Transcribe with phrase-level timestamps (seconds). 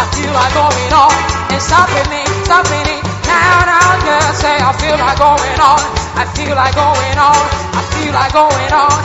[0.00, 1.12] I feel like going on
[1.52, 2.96] and stopping me, stopping me.
[3.28, 5.80] Now, now, yeah, say I feel like going on.
[6.16, 7.36] I feel like going on.
[7.76, 8.96] I feel like going on.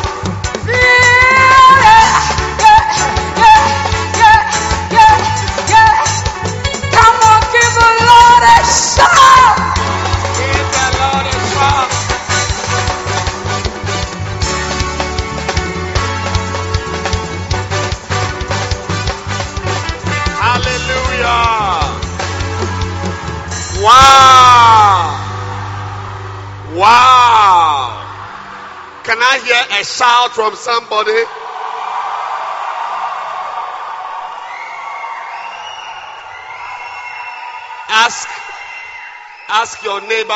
[0.64, 0.80] Feel
[1.84, 2.16] it.
[2.64, 2.80] Yeah,
[3.44, 3.60] yeah,
[4.24, 4.40] yeah,
[4.96, 5.16] yeah,
[5.68, 6.00] yeah.
[6.96, 9.65] Come on, give the Lord a shout.
[23.86, 25.14] Wow.
[26.74, 28.02] Wow.
[29.04, 31.12] Can I hear a shout from somebody?
[37.90, 38.28] Ask
[39.50, 40.34] ask your neighbor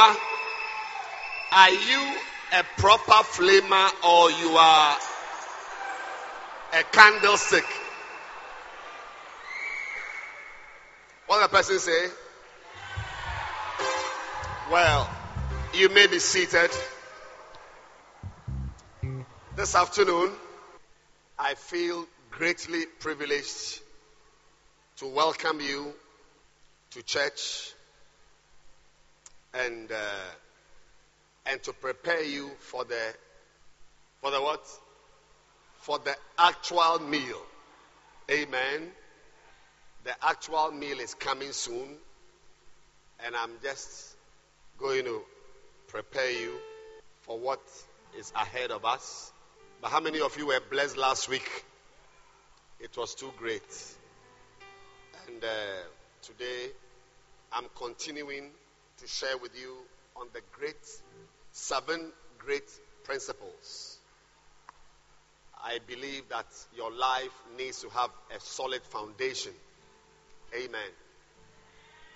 [1.52, 2.16] are you
[2.54, 4.98] a proper flamer or you are
[6.74, 7.66] a candlestick?
[11.26, 12.10] What the person say?
[14.72, 15.10] Well,
[15.74, 16.70] you may be seated.
[19.56, 20.32] This afternoon,
[21.40, 23.82] I feel greatly privileged
[24.98, 25.92] to welcome you
[26.92, 27.74] to church
[29.56, 30.30] and uh,
[31.48, 33.16] and to prepare you for the
[34.22, 34.64] for the what?
[35.78, 37.42] For the actual meal.
[38.30, 38.92] Amen.
[40.04, 41.98] The actual meal is coming soon,
[43.26, 44.09] and I'm just
[44.80, 45.22] going to
[45.88, 46.54] prepare you
[47.22, 47.60] for what
[48.18, 49.32] is ahead of us.
[49.82, 51.66] But how many of you were blessed last week?
[52.80, 53.62] It was too great.
[55.28, 55.48] And uh,
[56.22, 56.72] today,
[57.52, 58.52] I'm continuing
[59.00, 59.76] to share with you
[60.16, 60.76] on the great
[61.52, 62.70] seven great
[63.04, 63.98] principles.
[65.62, 69.52] I believe that your life needs to have a solid foundation.
[70.56, 70.92] Amen.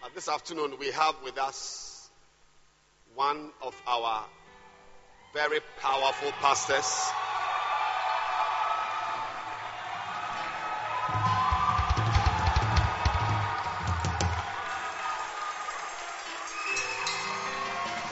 [0.02, 1.93] But this afternoon, we have with us
[3.16, 4.26] one of our
[5.34, 7.12] very powerful pastors.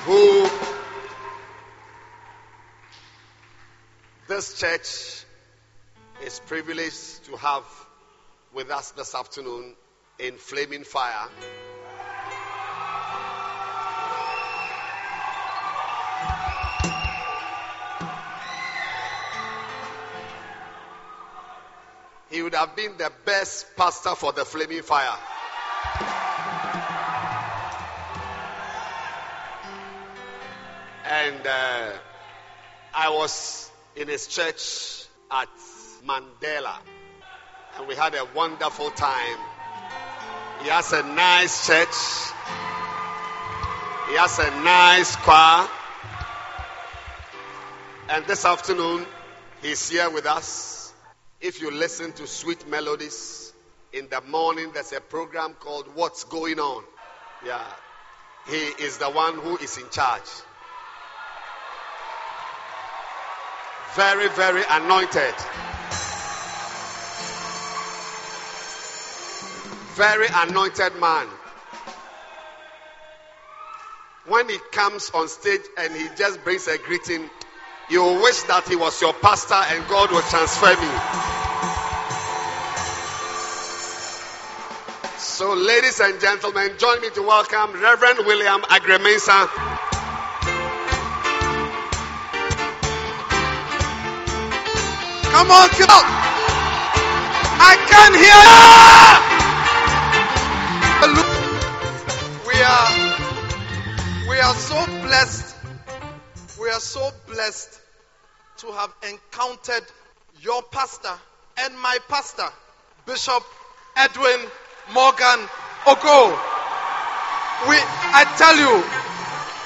[0.05, 0.47] Who
[4.27, 5.25] this church
[6.25, 7.63] is privileged to have
[8.53, 9.75] with us this afternoon
[10.19, 11.27] in flaming fire.
[22.31, 25.17] He would have been the best pastor for the flaming fire.
[31.03, 31.91] And uh,
[32.93, 35.49] I was in his church at
[36.07, 36.77] Mandela,
[37.77, 39.37] and we had a wonderful time.
[40.61, 41.95] He has a nice church,
[44.09, 45.67] he has a nice choir,
[48.07, 49.05] and this afternoon
[49.61, 50.80] he's here with us.
[51.41, 53.51] If you listen to Sweet Melodies
[53.93, 56.83] in the morning, there's a program called What's Going On.
[57.43, 57.65] Yeah,
[58.47, 60.21] he is the one who is in charge.
[63.95, 65.33] Very, very anointed.
[69.95, 71.27] Very anointed man.
[74.27, 77.27] When he comes on stage and he just brings a greeting,
[77.91, 80.87] you wish that he was your pastor and God will transfer me.
[85.19, 89.47] So, ladies and gentlemen, join me to welcome Reverend William Agremensa.
[95.31, 96.05] Come on, come on.
[97.59, 98.47] I can hear.
[102.47, 102.89] We are
[104.29, 105.55] we are so blessed.
[106.61, 107.80] We are so blessed
[108.61, 109.83] to have encountered
[110.41, 111.13] your pastor
[111.57, 112.47] and my pastor,
[113.05, 113.43] Bishop
[113.97, 114.39] Edwin
[114.93, 115.39] Morgan
[115.85, 116.29] Ogo.
[117.67, 118.83] We I tell you,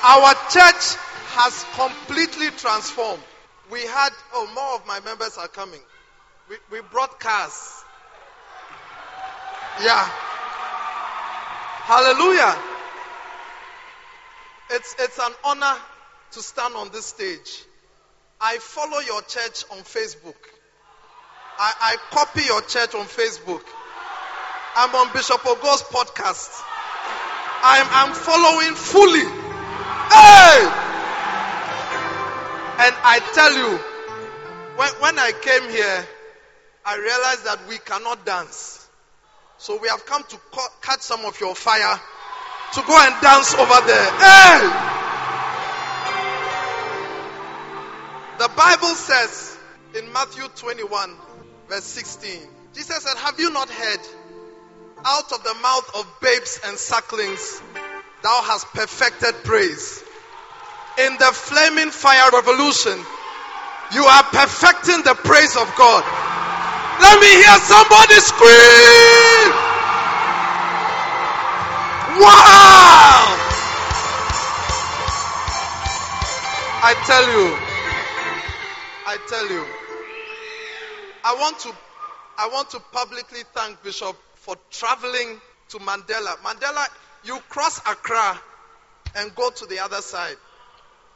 [0.04, 0.96] our church
[1.36, 3.22] has completely transformed.
[3.70, 5.80] We had, oh, more of my members are coming.
[6.50, 7.84] We, we brought cars.
[9.84, 10.06] Yeah.
[11.84, 12.56] Hallelujah.
[14.72, 15.76] It's, it's an honor
[16.32, 17.66] to stand on this stage.
[18.48, 20.36] I follow your church on Facebook.
[21.58, 23.64] I, I copy your church on Facebook.
[24.76, 26.62] I'm on Bishop Ogo's podcast.
[27.64, 29.24] I'm, I'm following fully.
[29.26, 30.62] Hey!
[32.86, 33.78] And I tell you,
[34.78, 36.06] when, when I came here,
[36.86, 38.88] I realized that we cannot dance.
[39.58, 42.00] So we have come to co- catch some of your fire
[42.74, 44.12] to go and dance over there.
[44.22, 44.95] Hey!
[48.46, 49.58] The Bible says
[49.98, 51.10] in Matthew 21,
[51.68, 52.40] verse 16,
[52.76, 54.00] Jesus said, Have you not heard?
[55.04, 57.60] Out of the mouth of babes and sucklings,
[58.22, 60.04] thou hast perfected praise.
[61.00, 62.94] In the flaming fire revolution,
[63.92, 66.04] you are perfecting the praise of God.
[67.02, 69.50] Let me hear somebody scream!
[72.22, 73.26] Wow!
[76.86, 77.65] I tell you,
[79.16, 79.66] I tell you,
[81.24, 81.72] I want to,
[82.38, 85.40] I want to publicly thank Bishop for traveling
[85.70, 86.36] to Mandela.
[86.44, 86.86] Mandela,
[87.24, 88.38] you cross Accra
[89.16, 90.36] and go to the other side.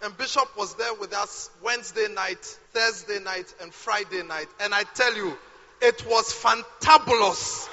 [0.01, 2.41] And Bishop was there with us Wednesday night,
[2.71, 4.47] Thursday night, and Friday night.
[4.61, 5.37] And I tell you,
[5.81, 7.67] it was fantabulous.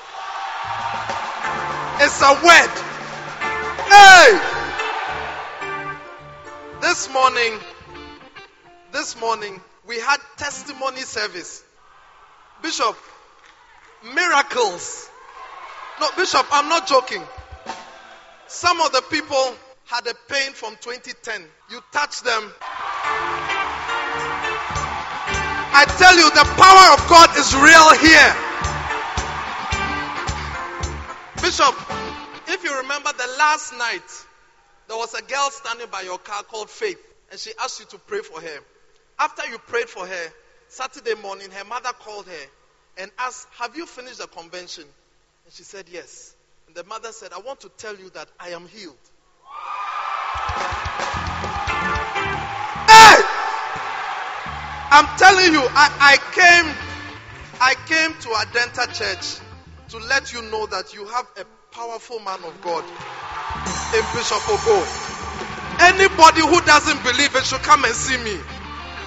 [2.01, 2.75] It's a word.
[3.93, 4.41] Hey!
[6.81, 7.61] This morning,
[8.91, 11.63] this morning, we had testimony service.
[12.63, 12.97] Bishop,
[14.15, 15.09] miracles.
[16.01, 17.23] No, Bishop, I'm not joking.
[18.49, 19.57] Some of the people
[19.87, 21.43] had a pain from 2010.
[21.71, 22.53] You touch them.
[25.79, 28.35] I tell you, the power of God is real here.
[31.43, 31.75] Bishop,
[32.49, 34.27] if you remember the last night,
[34.89, 36.99] there was a girl standing by your car called Faith,
[37.31, 38.59] and she asked you to pray for her.
[39.19, 40.33] After you prayed for her,
[40.69, 42.47] Saturday morning, her mother called her
[42.99, 44.85] and asked, Have you finished the convention?
[45.45, 46.35] And she said, Yes.
[46.67, 48.97] And the mother said, I want to tell you that I am healed.
[52.89, 53.23] Hey!
[54.91, 56.75] I'm telling you, I, I came
[57.61, 59.41] I came to Adenta Church
[59.89, 64.77] to let you know that you have a powerful man of God in Bishop Ogo.
[65.81, 68.39] Anybody who doesn't believe it should come and see me.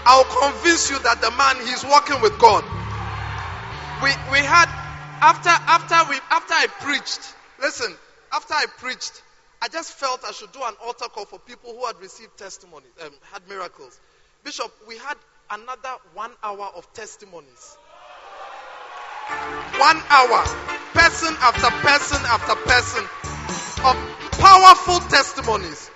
[0.10, 2.64] I'll convince you that the man he's walking with God.
[4.02, 4.66] We we had
[5.22, 7.22] after after we after I preached.
[7.62, 7.94] Listen,
[8.34, 9.22] after I preached,
[9.62, 12.90] I just felt I should do an altar call for people who had received testimonies,
[13.06, 14.00] um, had miracles.
[14.44, 15.18] Bishop, we had
[15.52, 17.78] another one hour of testimonies.
[19.78, 20.42] One hour,
[20.98, 23.06] person after person after person,
[23.86, 25.92] of powerful testimonies.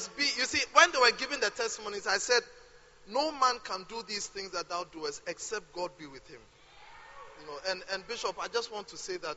[0.00, 2.40] Must be, you see, when they were giving the testimonies, I said,
[3.10, 6.40] No man can do these things that thou doest except God be with him.
[7.40, 9.36] You know, and, and Bishop, I just want to say that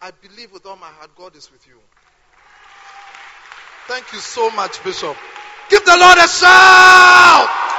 [0.00, 1.78] I believe with all my heart God is with you.
[3.88, 5.16] Thank you so much, Bishop.
[5.70, 7.75] Give the Lord a shout!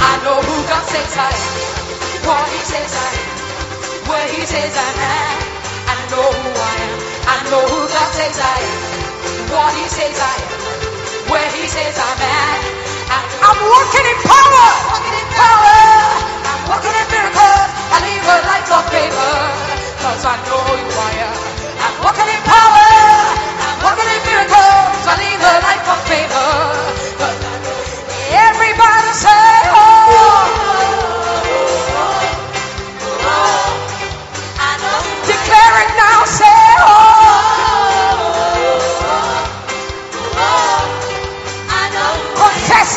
[0.03, 0.19] I
[0.89, 2.27] says I am.
[2.27, 3.39] What He says I am.
[4.09, 5.39] Where He says I'm at.
[5.93, 6.97] I know who I am.
[7.29, 8.81] I know who God says I am.
[9.53, 10.51] What He says I am.
[11.31, 12.61] Where He says I'm at.
[13.17, 14.71] I- I'm walking in power.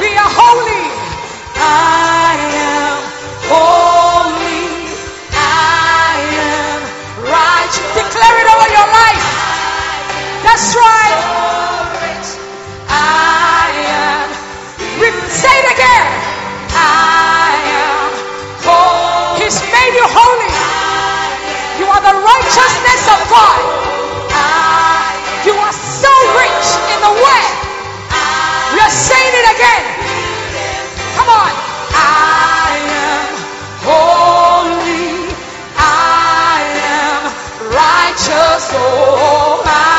[0.00, 0.84] we are holy.
[1.58, 2.38] I
[2.70, 2.98] am
[3.50, 4.64] holy.
[5.34, 6.14] I
[6.46, 6.80] am
[7.26, 7.74] right.
[7.98, 9.26] Declare it over your life.
[10.44, 11.38] That's right.
[15.28, 16.06] Say it again.
[16.72, 17.52] I
[17.84, 18.10] am
[18.64, 19.44] holy.
[19.44, 20.47] He's made you holy.
[22.08, 23.60] The righteousness of God.
[24.32, 25.12] Ah,
[25.44, 26.08] you are so
[26.40, 27.44] rich in the way.
[28.72, 29.84] We are saying it again.
[31.16, 31.52] Come on.
[31.92, 32.80] I
[33.12, 33.28] am
[33.84, 35.28] holy.
[35.76, 36.64] I
[36.96, 37.20] am
[37.76, 38.64] righteous.
[38.72, 39.97] Oh, I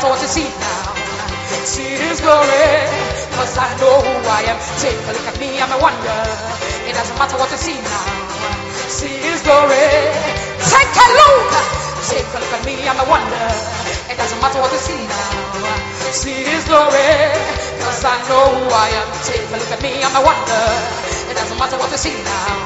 [0.00, 0.96] Matter what you see now.
[1.68, 2.64] See His glory.
[3.36, 4.56] Cause I know who I am.
[4.80, 5.60] Take a look at me.
[5.60, 6.20] I'm a wonder.
[6.88, 8.08] It doesn't matter what you see now.
[8.88, 9.76] See His glory.
[10.56, 11.52] Take a look.
[12.08, 12.80] Take a look at me.
[12.88, 13.44] I'm a wonder.
[14.08, 15.68] It doesn't matter what you see now.
[16.16, 17.36] See His glory.
[17.84, 19.08] Cause I know who I am.
[19.28, 20.00] Take a look at me.
[20.00, 20.64] I'm a wonder.
[21.28, 22.56] It doesn't matter what you see now.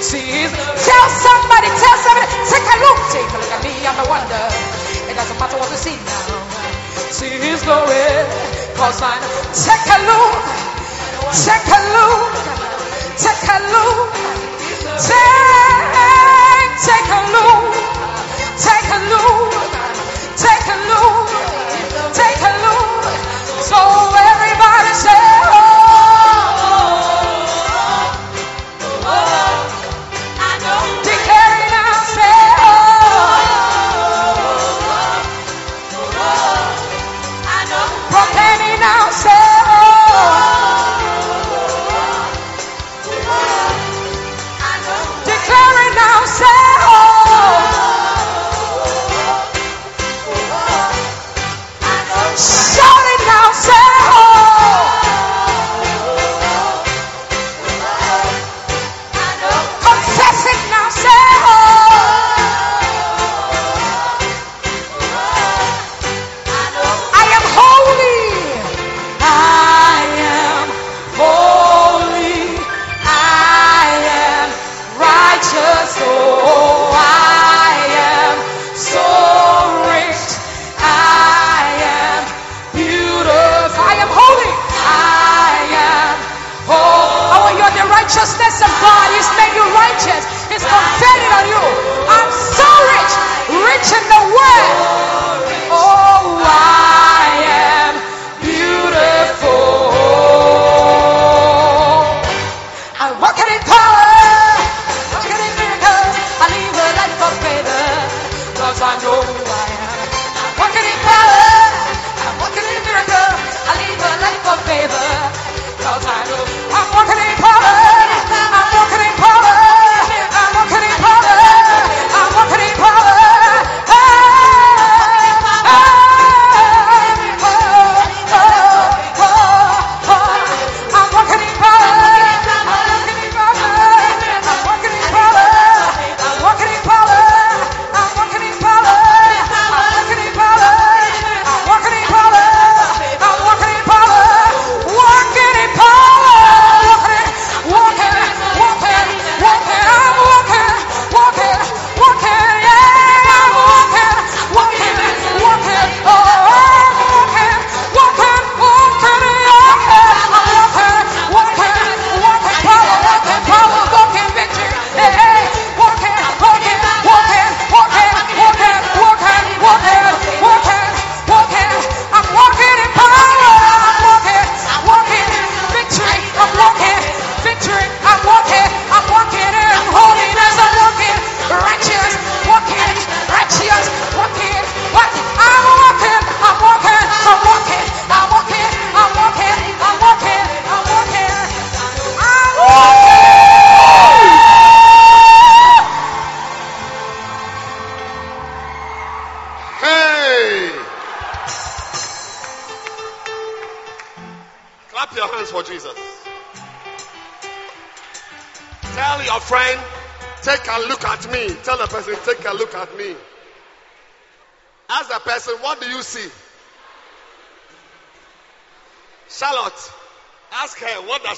[0.00, 0.48] See His.
[0.56, 1.68] Tell somebody.
[1.68, 2.32] Tell somebody.
[2.48, 2.98] Take a look.
[3.12, 3.76] Take a look at me.
[3.84, 4.44] I'm a wonder.
[5.12, 6.31] It doesn't matter what you see now.
[7.12, 8.08] See His glory.
[8.72, 9.12] Cause I.
[9.52, 10.32] Take a look.
[11.28, 12.32] Take a look.
[13.20, 14.16] Take a look.
[14.96, 17.68] Take, take a look.
[18.56, 19.52] Take a look.
[20.40, 21.28] Take a look.
[22.16, 23.04] Take a look.
[23.60, 24.11] So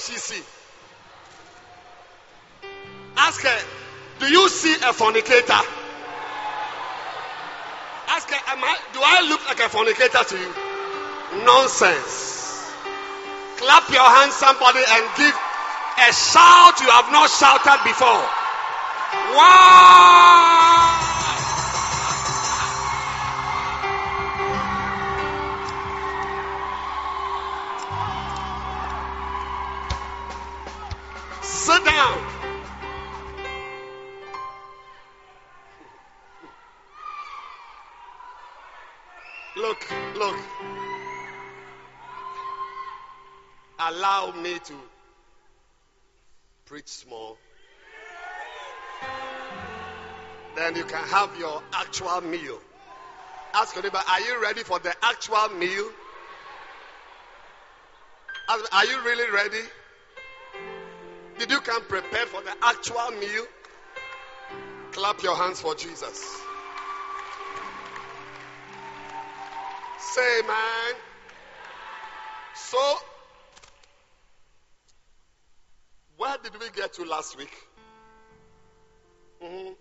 [0.05, 0.43] she see?
[3.17, 3.59] Ask her,
[4.19, 5.61] do you see a fornicator?
[8.07, 10.53] Ask her, am I, do I look like a fornicator to you?
[11.43, 12.71] Nonsense.
[13.57, 15.33] Clap your hands, somebody, and give
[15.97, 18.29] a shout you have not shouted before.
[19.35, 20.64] Wow!
[54.45, 55.89] Ready for the actual meal?
[58.47, 59.63] Are you really ready?
[61.39, 63.45] Did you come prepared for the actual meal?
[64.91, 66.43] Clap your hands for Jesus.
[69.97, 70.93] Say, man.
[72.53, 72.97] So,
[76.17, 77.55] where did we get to last week?
[79.41, 79.71] hmm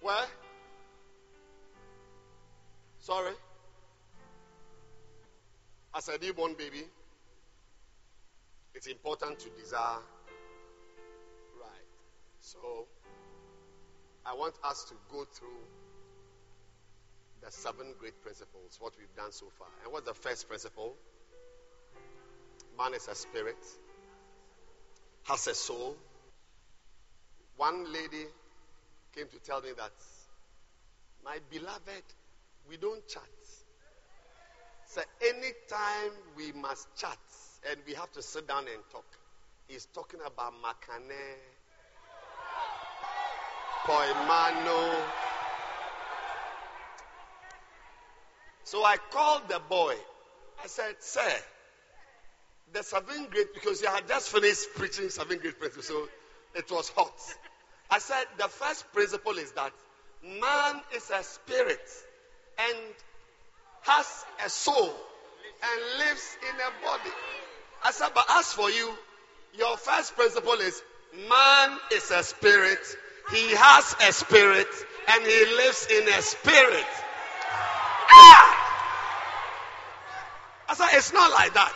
[0.00, 0.26] Where?
[3.02, 3.34] Sorry?
[5.92, 6.84] As a newborn baby,
[8.76, 9.98] it's important to desire
[11.60, 11.88] right.
[12.38, 12.86] So,
[14.24, 15.48] I want us to go through
[17.44, 19.66] the seven great principles, what we've done so far.
[19.82, 20.94] And what's the first principle?
[22.78, 23.58] Man is a spirit,
[25.24, 25.96] has a soul.
[27.56, 28.26] One lady
[29.12, 29.90] came to tell me that,
[31.24, 32.04] my beloved,
[32.68, 33.22] we don't chat.
[34.86, 37.18] So anytime we must chat
[37.70, 39.06] and we have to sit down and talk,
[39.68, 41.10] he's talking about Makane,
[43.86, 44.94] Poimano.
[48.64, 49.94] So I called the boy.
[50.62, 51.32] I said, Sir,
[52.72, 56.08] the seven great, because he had just finished preaching seven great principles, so
[56.54, 57.18] it was hot.
[57.90, 59.72] I said, the first principle is that
[60.22, 61.80] man is a spirit
[62.68, 62.78] and
[63.82, 64.92] has a soul
[65.62, 67.14] and lives in a body.
[67.84, 68.92] I said, but as for you,
[69.58, 70.82] your first principle is
[71.28, 72.78] man is a spirit,
[73.30, 74.68] he has a spirit,
[75.08, 76.86] and he lives in a spirit.
[78.10, 78.58] Ah!
[80.68, 81.74] I said, it's not like that.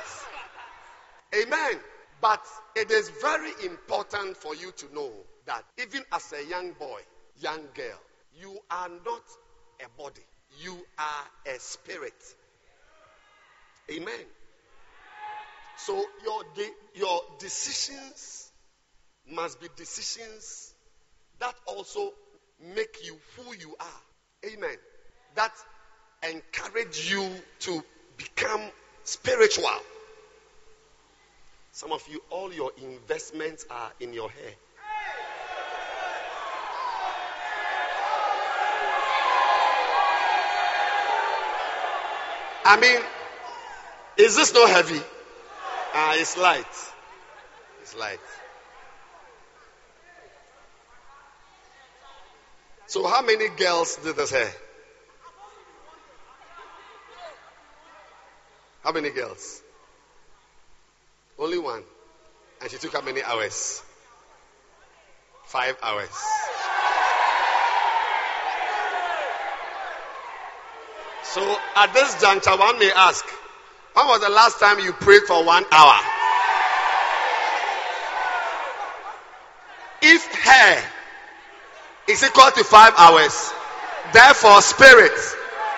[1.35, 1.81] Amen.
[2.20, 2.44] But
[2.75, 5.11] it is very important for you to know
[5.44, 7.01] that even as a young boy,
[7.38, 8.01] young girl,
[8.40, 9.22] you are not
[9.85, 10.25] a body,
[10.62, 12.14] you are a spirit.
[13.90, 14.27] Amen.
[15.79, 18.51] So your de- your decisions
[19.31, 20.75] must be decisions
[21.38, 22.12] that also
[22.75, 24.51] make you who you are.
[24.53, 24.77] Amen.
[25.35, 25.53] That
[26.23, 27.29] encourage you
[27.61, 27.83] to
[28.16, 28.62] become
[29.05, 29.71] spiritual.
[31.73, 34.53] Some of you, all your investments are in your hair.
[42.68, 43.00] I mean,
[44.16, 45.00] is this not heavy?
[45.94, 46.66] Ah, it's light.
[47.81, 48.18] It's light.
[52.88, 54.50] So, how many girls did this hair?
[58.83, 59.62] How many girls?
[61.38, 61.85] Only one.
[62.61, 63.81] And she took how many hours?
[65.44, 66.09] Five hours.
[71.37, 71.44] So
[71.75, 73.22] at this juncture, one may ask,
[73.92, 76.01] when was the last time you prayed for one hour?
[80.01, 80.83] If hair
[82.09, 83.53] is equal to five hours,
[84.14, 85.12] therefore spirit,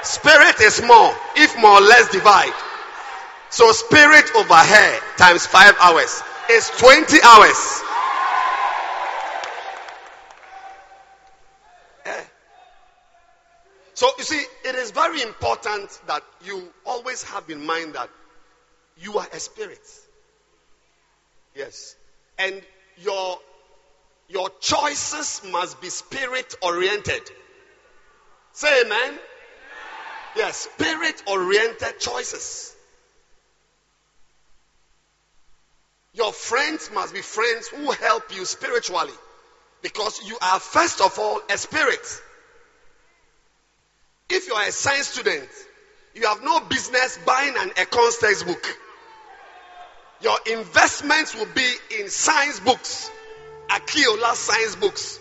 [0.05, 1.13] spirit is more.
[1.35, 2.55] If more, less divide.
[3.51, 7.83] So spirit over hair times five hours is 20 hours.
[13.99, 18.09] So you see, it is very important that you always have in mind that
[18.97, 19.81] you are a spirit.
[21.57, 21.97] Yes.
[22.39, 22.63] And
[22.99, 23.39] your
[24.29, 27.23] your choices must be spirit oriented.
[28.53, 29.19] Say amen.
[30.37, 32.73] Yes, spirit oriented choices.
[36.15, 39.19] Your friends must be friends who help you spiritually.
[39.83, 42.23] Because you are, first of all, a spirit.
[44.31, 45.49] If you are a science student,
[46.15, 48.79] you have no business buying an econs textbook.
[50.21, 53.11] Your investments will be in science books,
[53.71, 55.21] Aki-Ola science books.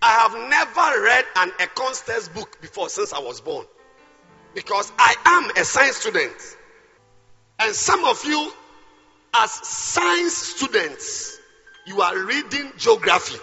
[0.00, 3.66] I have never read an econs textbook before since I was born.
[4.54, 6.56] Because I am a science student.
[7.58, 8.52] And some of you,
[9.34, 11.38] as science students,
[11.86, 13.38] you are reading geography.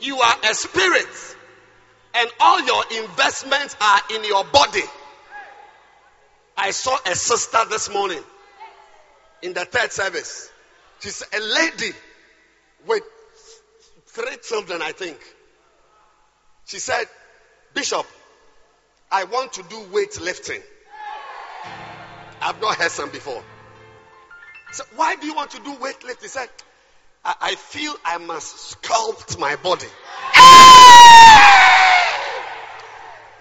[0.00, 1.36] You are a spirit,
[2.14, 4.82] and all your investments are in your body.
[6.56, 8.22] I saw a sister this morning
[9.42, 10.50] in the third service.
[11.00, 11.92] She's a lady
[12.86, 13.02] with
[14.06, 15.18] three children, I think.
[16.66, 17.06] She said,
[17.74, 18.06] Bishop,
[19.10, 20.62] I want to do weightlifting.
[22.40, 23.42] I've not heard some before.
[24.72, 26.22] So why do you want to do weightlifting?
[26.22, 26.48] He said,
[27.28, 29.86] I, I feel I must sculpt my body.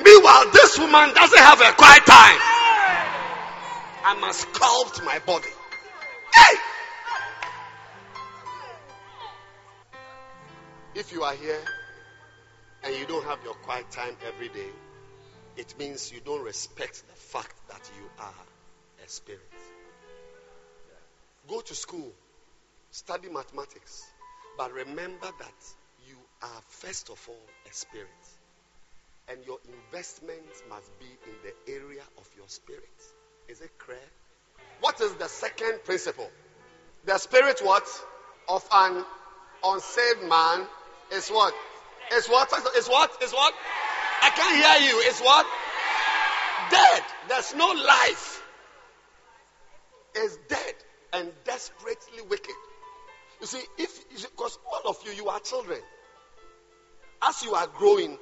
[0.03, 2.39] Meanwhile, this woman doesn't have a quiet time.
[4.03, 5.47] I must sculpt my body.
[6.33, 6.55] Hey!
[10.95, 11.63] If you are here
[12.83, 14.69] and you don't have your quiet time every day,
[15.55, 18.45] it means you don't respect the fact that you are
[19.05, 19.39] a spirit.
[21.47, 22.11] Go to school,
[22.91, 24.03] study mathematics,
[24.57, 25.75] but remember that
[26.07, 28.07] you are first of all a spirit.
[29.29, 33.01] And your investment must be in the area of your spirit.
[33.49, 33.97] Is it clear?
[34.79, 36.29] What is the second principle?
[37.05, 37.87] The spirit what?
[38.47, 39.03] Of an
[39.63, 40.65] unsaved man
[41.11, 41.53] is what?
[42.13, 42.51] Is what?
[42.77, 43.11] Is what?
[43.21, 43.53] Is what?
[44.21, 44.99] I can't hear you.
[45.09, 45.45] Is what?
[46.71, 47.03] Dead.
[47.27, 48.43] There's no life.
[50.15, 50.75] Is dead
[51.13, 52.55] and desperately wicked.
[53.39, 55.79] You see, if because all of you, you are children.
[57.21, 58.17] As you are growing,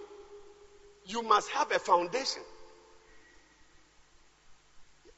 [1.05, 2.41] you must have a foundation.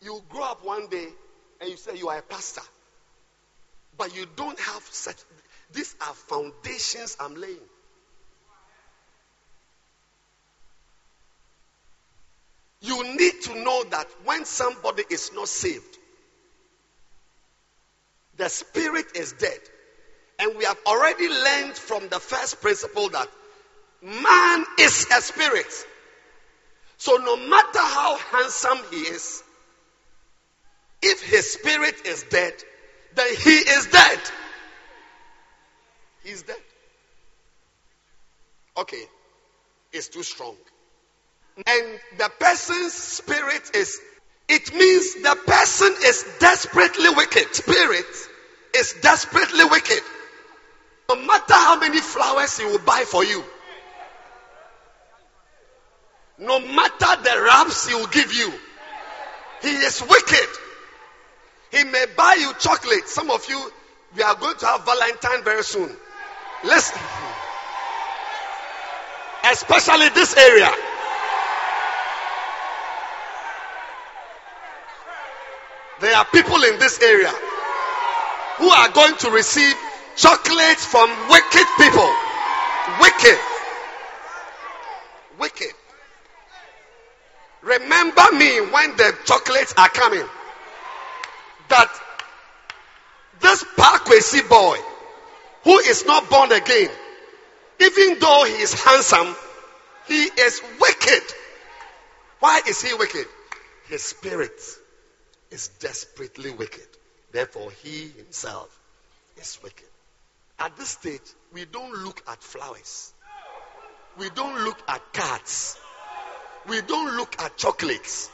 [0.01, 1.07] You grow up one day
[1.62, 2.62] and you say you are a pastor,
[3.97, 5.17] but you don't have such.
[5.73, 7.57] These are foundations I'm laying.
[12.81, 15.97] You need to know that when somebody is not saved,
[18.38, 19.60] the spirit is dead.
[20.39, 23.28] And we have already learned from the first principle that
[24.02, 25.71] man is a spirit.
[26.97, 29.43] So no matter how handsome he is,
[31.02, 32.54] if his spirit is dead,
[33.15, 34.19] then he is dead.
[36.23, 36.58] He's dead.
[38.78, 39.04] Okay,
[39.91, 40.56] it's too strong.
[41.65, 44.00] And the person's spirit is,
[44.47, 47.56] it means the person is desperately wicked.
[47.56, 48.06] Spirit
[48.76, 50.02] is desperately wicked.
[51.09, 53.43] No matter how many flowers he will buy for you,
[56.37, 58.51] no matter the wraps he will give you,
[59.61, 60.47] he is wicked.
[61.71, 63.07] He may buy you chocolate.
[63.07, 63.71] Some of you,
[64.15, 65.95] we are going to have Valentine very soon.
[66.63, 66.99] Listen.
[69.45, 70.71] Especially this area.
[75.99, 77.31] There are people in this area
[78.57, 79.75] who are going to receive
[80.17, 82.12] chocolates from wicked people.
[82.99, 83.39] Wicked.
[85.39, 85.73] Wicked.
[87.62, 90.25] Remember me when the chocolates are coming.
[91.69, 91.89] That
[93.39, 94.77] this Parkwesi boy,
[95.63, 96.89] who is not born again,
[97.80, 99.36] even though he is handsome,
[100.08, 101.23] he is wicked.
[102.39, 103.25] Why is he wicked?
[103.89, 104.60] His spirit
[105.51, 106.88] is desperately wicked.
[107.32, 108.75] Therefore, he himself
[109.38, 109.86] is wicked.
[110.59, 111.21] At this stage,
[111.53, 113.13] we don't look at flowers.
[114.17, 115.77] We don't look at cards.
[116.67, 118.29] We don't look at chocolates.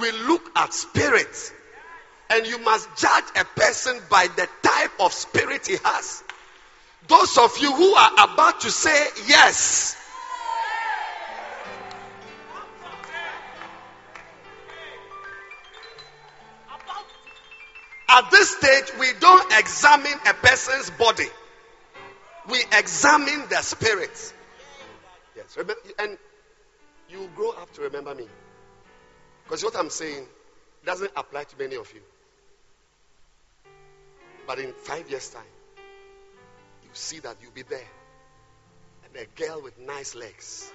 [0.00, 1.52] We look at spirits.
[2.30, 6.22] And you must judge a person by the type of spirit he has.
[7.06, 9.96] Those of you who are about to say yes,
[18.10, 21.28] At this stage, we don't examine a person's body.
[22.50, 24.34] We examine their spirit.
[25.36, 25.56] Yes,
[25.98, 26.18] and
[27.08, 28.26] you grow up to remember me.
[29.44, 30.26] Because what I'm saying
[30.84, 32.00] doesn't apply to many of you.
[34.46, 35.42] But in five years' time,
[36.82, 37.86] you see that you'll be there.
[39.04, 40.72] And a girl with nice legs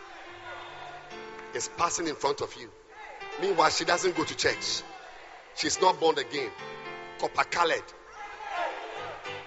[1.56, 2.70] is passing in front of you.
[3.42, 4.84] Meanwhile, she doesn't go to church.
[5.56, 6.50] She's not born again.
[7.20, 7.84] Copper colored.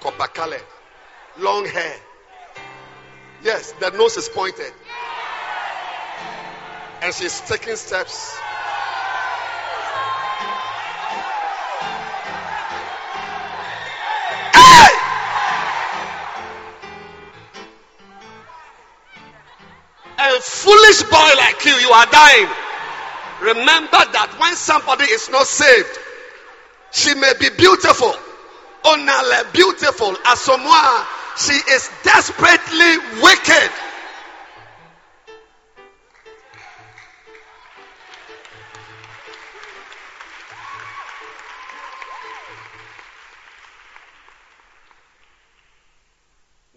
[0.01, 0.65] Copper colored.
[1.39, 1.97] Long hair.
[3.43, 4.73] Yes, the nose is pointed.
[7.03, 8.37] And she's taking steps.
[20.19, 22.49] A foolish boy like you, you are dying.
[23.43, 25.99] Remember that when somebody is not saved,
[26.91, 28.13] she may be beautiful.
[28.85, 30.15] Onale beautiful.
[30.25, 31.07] Asomoa,
[31.39, 33.71] she is desperately wicked.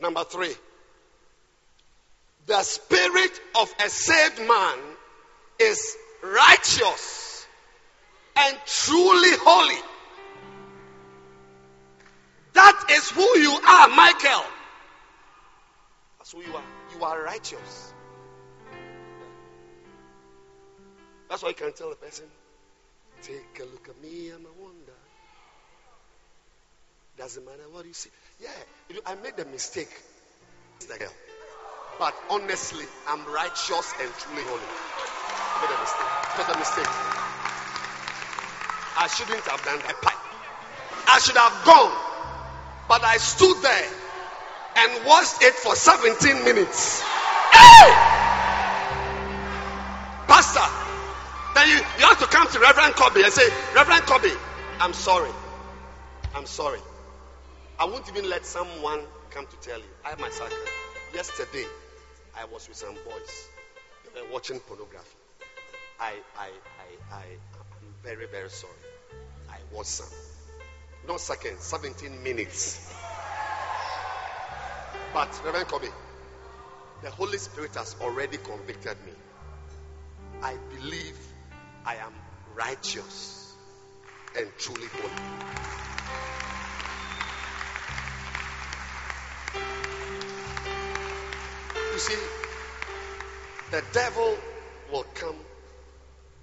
[0.01, 0.55] Number three,
[2.47, 4.77] the spirit of a saved man
[5.59, 7.45] is righteous
[8.35, 9.88] and truly holy.
[12.53, 14.45] That is who you are, Michael.
[16.17, 16.63] That's who you are.
[16.95, 17.93] You are righteous.
[21.29, 22.25] That's why you can tell a person,
[23.21, 24.93] take a look at me, and I'm a wonder.
[27.17, 28.09] Doesn't matter what you see.
[28.41, 28.49] Yeah,
[28.89, 29.91] you know, I made a mistake.
[31.99, 34.63] But honestly, I'm righteous and truly holy.
[34.63, 36.37] I made a mistake.
[36.37, 36.93] Was a mistake.
[38.97, 39.95] I shouldn't have done that.
[41.07, 42.08] I should have gone.
[42.89, 43.87] But I stood there
[44.77, 47.01] and watched it for 17 minutes.
[47.51, 47.89] Hey!
[50.25, 50.65] Pastor,
[51.53, 54.31] then you, you have to come to Reverend Kobe and say, Reverend Kobe,
[54.79, 55.29] I'm sorry.
[56.35, 56.79] I'm sorry.
[57.77, 59.93] I won't even let someone come to tell you.
[60.03, 60.51] I myself,
[61.13, 61.65] yesterday,
[62.35, 63.47] I was with some boys.
[64.15, 65.15] They were watching pornography.
[65.99, 67.23] I, I, I, I,
[67.61, 68.73] I'm very, very sorry.
[69.47, 70.38] I was some.
[71.09, 72.93] Not seconds, 17 minutes.
[75.11, 75.87] But, Reverend Kobe,
[77.01, 79.13] the Holy Spirit has already convicted me.
[80.43, 81.17] I believe
[81.83, 82.13] I am
[82.55, 83.55] righteous
[84.37, 85.13] and truly holy.
[91.91, 92.19] You see,
[93.71, 94.37] the devil
[94.91, 95.37] will come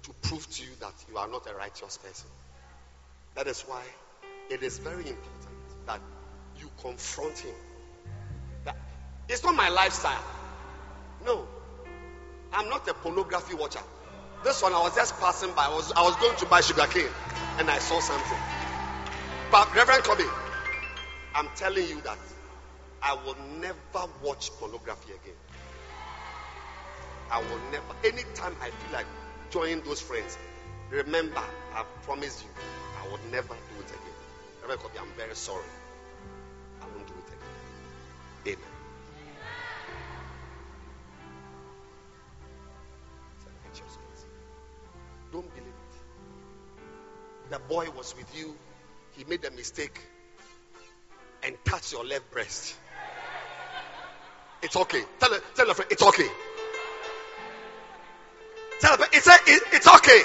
[0.03, 2.29] to prove to you that you are not a righteous person.
[3.35, 3.81] That is why
[4.49, 5.25] it is very important
[5.85, 5.99] that
[6.59, 7.55] you confront him.
[8.65, 8.77] That
[9.29, 10.23] it's not my lifestyle.
[11.25, 11.47] No,
[12.53, 13.79] I'm not a pornography watcher.
[14.43, 15.65] This one I was just passing by.
[15.65, 17.09] I was I was going to buy sugar cane
[17.59, 18.37] and I saw something.
[19.51, 20.23] But Reverend Kobe,
[21.35, 22.17] I'm telling you that
[23.01, 25.35] I will never watch pornography again.
[27.31, 27.85] I will never.
[28.03, 29.05] Anytime I feel like
[29.49, 30.37] joining those friends,
[30.89, 32.49] remember, I've promised you,
[33.01, 33.76] I will never do.
[34.69, 35.63] I'm very sorry.
[36.81, 38.57] I won't do it again.
[38.59, 38.73] Amen.
[45.31, 47.51] Don't believe it.
[47.51, 48.55] The boy was with you,
[49.17, 50.01] he made a mistake
[51.43, 52.75] and touched your left breast.
[54.61, 55.03] It's okay.
[55.19, 56.27] Tell, her, tell your friend, it's okay.
[58.79, 60.21] Tell her, it's, a, it, it's okay.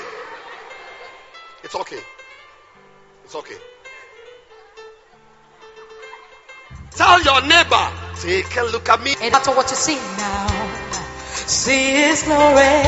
[1.64, 2.00] It's okay.
[3.24, 3.56] It's okay.
[6.96, 7.86] Tell your neighbor,
[8.20, 9.12] take a look at me.
[9.12, 10.46] It matter what you see now.
[11.48, 12.84] See His glory.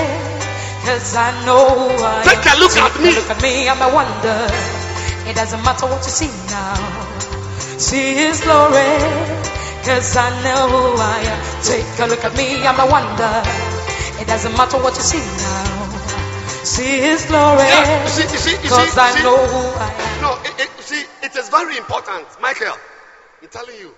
[0.84, 2.56] Cause I know who I Take am.
[2.56, 3.14] a look at me.
[3.16, 4.44] Look at me, I'm a wonder.
[5.28, 6.76] It doesn't matter what you see now.
[7.80, 8.92] See His glory.
[9.88, 11.40] Cause I know who I am.
[11.64, 13.32] Take a look at me, I'm a wonder.
[14.20, 15.88] It doesn't matter what you see now.
[16.64, 17.64] See His glory.
[17.64, 20.22] Yeah, you see, you see, you see, Cause you I know who I am.
[20.22, 22.76] No, it, it, see, it is very important, Michael.
[23.44, 23.94] I'm telling you.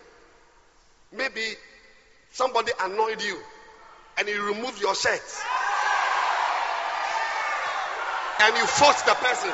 [1.13, 1.41] Maybe
[2.33, 3.39] somebody annoyed you
[4.19, 5.23] and you removed your shirt
[8.43, 9.53] and you fought the person.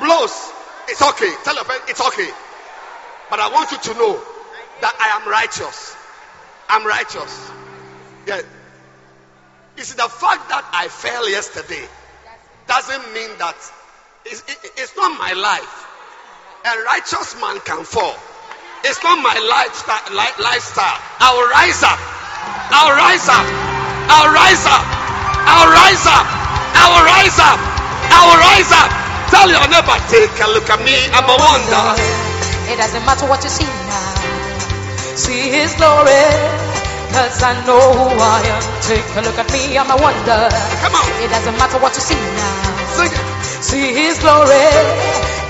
[0.00, 0.52] Blows.
[0.88, 1.32] It's okay.
[1.44, 2.28] Tell your friend it's okay.
[3.30, 4.20] But I want you to know
[4.80, 5.94] that I am righteous.
[6.68, 7.50] I'm righteous.
[8.26, 8.40] Yeah.
[9.76, 11.86] See, the fact that I fell yesterday
[12.66, 13.56] doesn't mean that
[14.24, 15.83] it's, it- it's not my life.
[16.64, 18.16] A righteous man can fall.
[18.84, 20.00] It's not my lifestyle.
[20.16, 20.98] Li- lifestyle.
[21.20, 21.98] I'll rise up.
[22.72, 23.46] I'll rise up.
[24.08, 24.84] I'll rise up.
[25.44, 26.26] I'll rise up.
[26.72, 27.58] I will rise up.
[28.16, 28.90] I will rise up.
[29.28, 30.96] Tell your neighbor, take a look at me.
[31.12, 31.84] I'm a wonder.
[32.72, 34.36] It doesn't matter what you see now.
[35.16, 36.24] See His glory.
[37.12, 38.62] Cause I know who I am.
[38.82, 40.48] Take a look at me, I'm a wonder.
[40.82, 42.76] Come on, It doesn't matter what you see now.
[42.96, 43.64] sing it.
[43.64, 44.64] see His glory.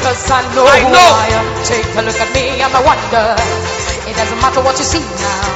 [0.04, 0.92] Cause I know I who.
[0.92, 1.46] I am.
[1.64, 3.24] Take a look at me, I'm a wonder.
[4.04, 5.48] It doesn't matter what you see now.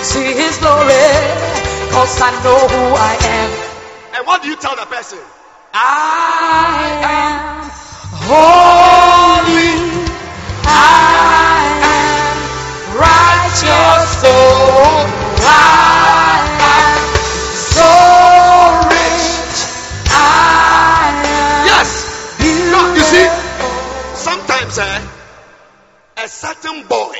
[0.00, 1.04] See His glory.
[1.92, 3.50] Cause I know who I am.
[4.16, 5.18] And what do you tell the person?
[5.74, 7.68] I am
[8.24, 9.67] holy.
[26.38, 27.16] Certain boy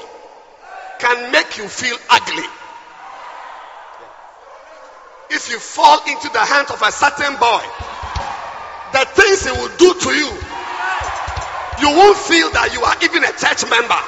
[1.00, 2.46] can make you feel ugly.
[5.30, 7.64] If you fall into the hands of a certain boy,
[8.94, 10.30] the things he will do to you,
[11.82, 14.02] you won't feel that you are even a church member.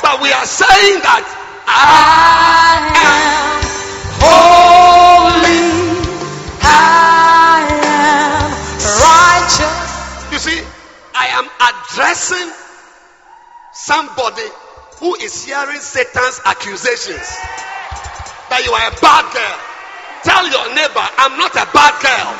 [0.00, 1.24] But we are saying that
[1.68, 3.60] I am
[4.16, 5.60] holy.
[6.64, 8.48] I am
[8.96, 10.32] righteous.
[10.32, 10.64] You see,
[11.12, 12.61] I am addressing
[13.82, 14.46] somebody
[15.02, 17.26] who is hearing Satan's accusations
[18.46, 19.58] that you are a bad girl.
[20.22, 22.30] Tell your neighbor, I'm not a bad girl.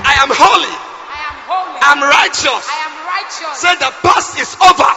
[0.00, 0.72] I am holy.
[0.72, 1.78] I am holy.
[1.84, 2.64] I'm righteous.
[2.64, 3.60] I am righteous.
[3.60, 4.88] Say the past is over.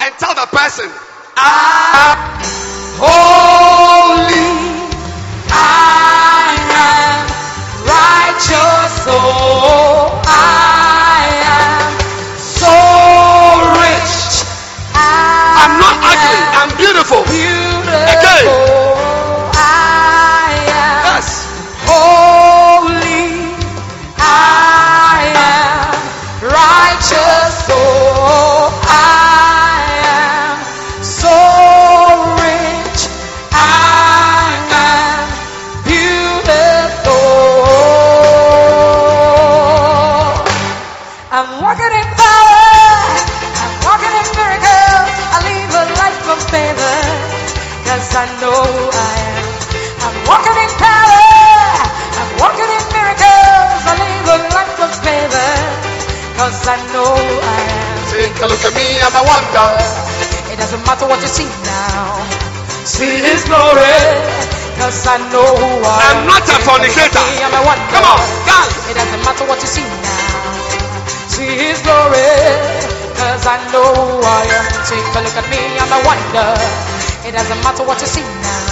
[0.00, 0.88] And tell the person,
[1.36, 2.16] I am
[2.96, 3.41] holy.
[59.02, 59.68] I'm a wonder.
[60.54, 62.22] It doesn't matter what you see now.
[62.86, 63.98] See His glory.
[64.78, 66.22] Cause I know who I am.
[66.22, 67.18] I'm not a fornicator.
[67.42, 67.86] I'm a wonder.
[67.90, 68.78] Come on, dance.
[68.90, 70.62] It doesn't matter what you see now.
[71.26, 72.30] See His glory.
[73.18, 74.66] Cause I know who I am.
[74.86, 76.50] Take a look at me, I'm a wonder.
[77.26, 78.62] It doesn't matter what you see now.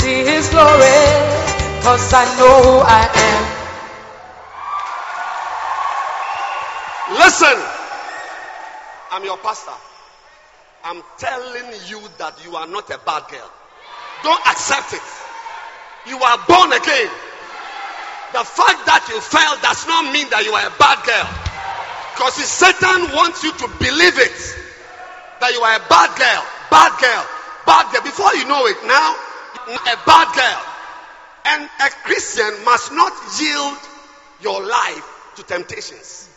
[0.00, 0.98] See His glory.
[1.84, 3.42] Cause I know who I am.
[7.20, 7.56] Listen,
[9.18, 9.74] I'm your pastor.
[10.84, 13.50] I'm telling you that you are not a bad girl.
[14.22, 15.02] Don't accept it.
[16.06, 17.10] You are born again.
[18.30, 21.26] The fact that you fell does not mean that you are a bad girl.
[22.14, 24.38] Because Satan wants you to believe it.
[25.42, 27.26] That you are a bad girl, bad girl,
[27.66, 28.06] bad girl.
[28.06, 29.18] Before you know it, now,
[29.82, 30.62] a bad girl.
[31.42, 33.10] And a Christian must not
[33.42, 33.82] yield
[34.46, 36.28] your life to temptations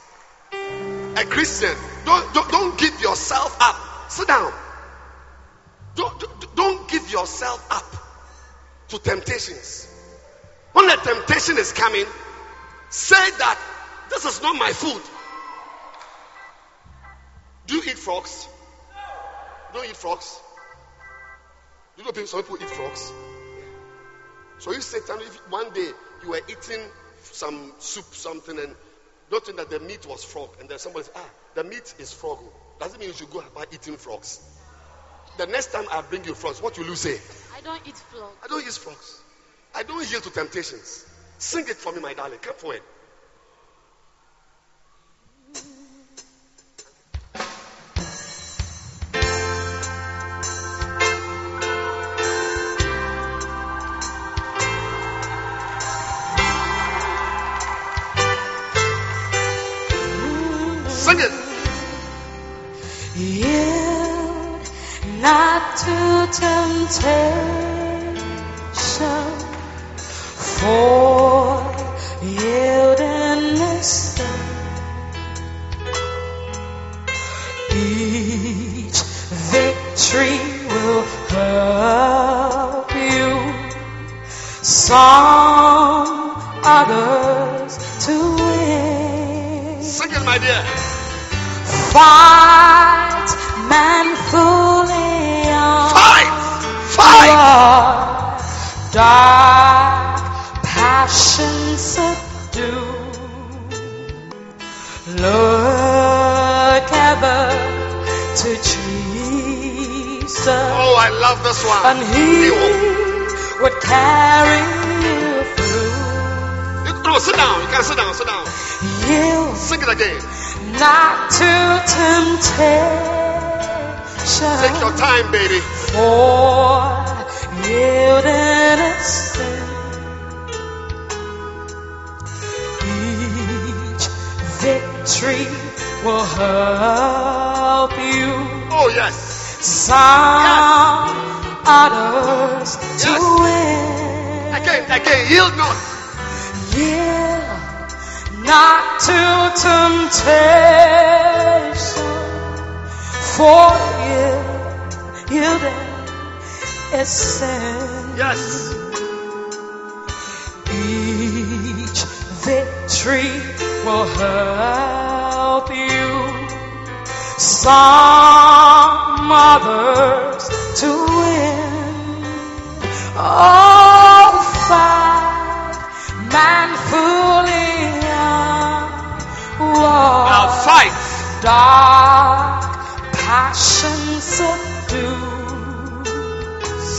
[1.17, 1.75] a Christian,
[2.05, 4.11] don't, don't, don't give yourself up.
[4.11, 4.51] Sit down.
[5.95, 7.85] Don't, don't, give yourself up
[8.89, 9.87] to temptations.
[10.73, 12.05] When the temptation is coming,
[12.89, 13.59] say that
[14.09, 15.01] this is not my food.
[17.67, 18.47] Do you eat frogs?
[19.73, 19.79] No.
[19.79, 20.39] Don't eat frogs.
[21.97, 23.11] You know, people- some people eat frogs.
[24.59, 25.91] So you if one day
[26.23, 26.81] you were eating
[27.23, 28.75] some soup, something, and
[29.31, 32.11] don't think that the meat was frog, and then somebody says, ah, the meat is
[32.11, 32.39] frog.
[32.79, 34.41] Doesn't mean you should go about eating frogs.
[35.37, 37.17] The next time I bring you frogs, what will you say?
[37.57, 38.35] I don't eat frogs.
[38.43, 39.21] I don't eat frogs.
[39.73, 41.05] I don't yield to temptations.
[41.37, 42.39] Sing it for me, my darling.
[42.39, 42.81] Come forward.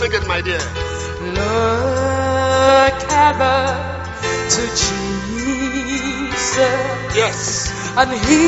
[0.03, 0.59] Sing it, my dear.
[1.39, 2.99] Look
[3.31, 3.59] ever
[4.55, 6.59] to Jesus,
[7.15, 7.71] Yes.
[7.97, 8.45] and He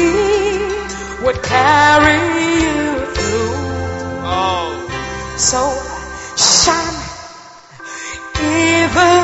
[1.25, 2.19] would carry
[2.65, 3.55] you through.
[4.27, 4.67] Oh.
[5.39, 5.61] So
[6.35, 7.01] shine,
[8.59, 9.23] evil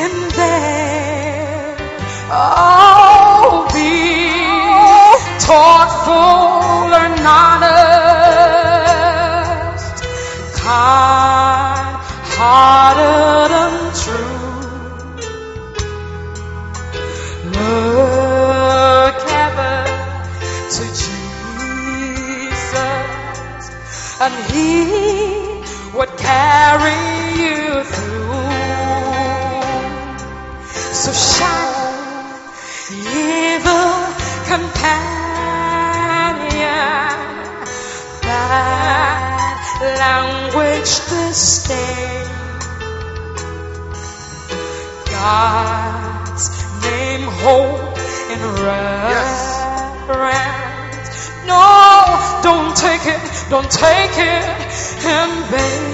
[0.00, 1.74] in vain.
[2.30, 3.90] Oh, be
[5.42, 7.65] thoughtful and honest,
[26.26, 27.02] carry
[27.42, 28.42] you through.
[31.02, 32.26] So shine,
[32.90, 33.90] evil
[34.50, 35.06] companion,
[38.26, 39.66] that
[40.02, 42.26] language disdain.
[45.14, 46.46] God's
[46.82, 47.94] name hold
[48.32, 49.46] in reverence.
[51.46, 51.64] No,
[52.42, 54.44] don't take it, don't take it
[55.14, 55.85] in vain.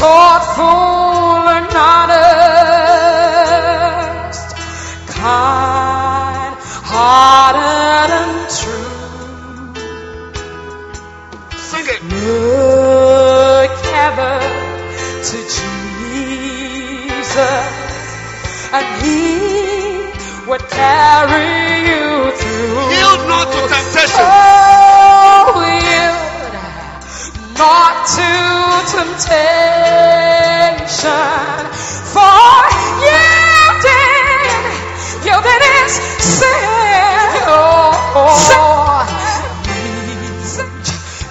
[0.00, 3.20] Thoughtful and honest,
[5.12, 6.54] kind
[6.92, 8.96] hearted and true.
[11.68, 12.00] Sing it.
[12.24, 13.72] Look
[14.08, 14.36] ever
[15.28, 16.16] to Jesus,
[18.72, 19.20] and He
[20.48, 21.52] would carry
[21.90, 22.06] you
[22.40, 22.88] through.
[22.96, 24.24] Yield not to temptation.
[24.24, 26.20] Oh, yield
[27.58, 28.49] not to
[29.00, 29.32] temptation,
[32.12, 32.60] for
[33.00, 34.52] yielding,
[35.24, 37.48] yielding is sin.
[37.48, 37.88] Oh,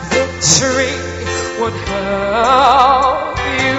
[0.09, 0.97] victory
[1.59, 3.77] would help you.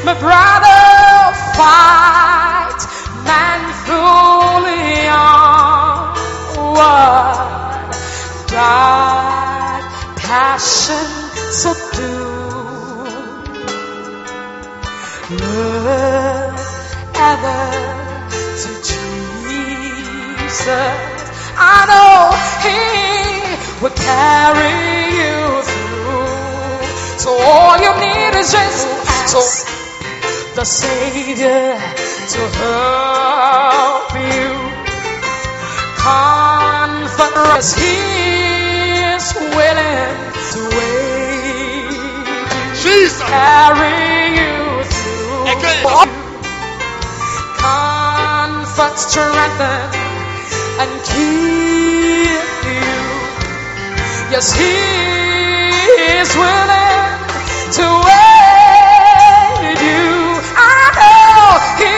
[0.05, 0.81] My brother,
[1.57, 2.46] fight
[11.57, 12.37] subdue.
[15.31, 16.57] Look
[17.17, 17.63] ever
[18.61, 20.59] to Jesus.
[21.57, 22.29] I know
[22.61, 22.81] He
[23.81, 24.77] will carry
[25.17, 25.37] you
[25.69, 27.19] through.
[27.23, 28.85] So all you need is just
[29.33, 29.41] so
[30.53, 31.73] the Savior
[32.33, 34.49] to help you.
[36.05, 37.97] Confidence He
[39.15, 39.25] is
[39.57, 40.13] willing
[40.51, 41.16] to wait.
[42.97, 43.21] Jesus.
[43.21, 45.53] Carry you through.
[45.53, 46.09] Again.
[47.61, 49.89] Comfort, strengthen,
[50.81, 52.97] and keep you.
[54.33, 54.73] Yes, He
[56.17, 57.13] is willing
[57.77, 57.85] to
[58.17, 60.09] aid you.
[60.57, 61.93] I know He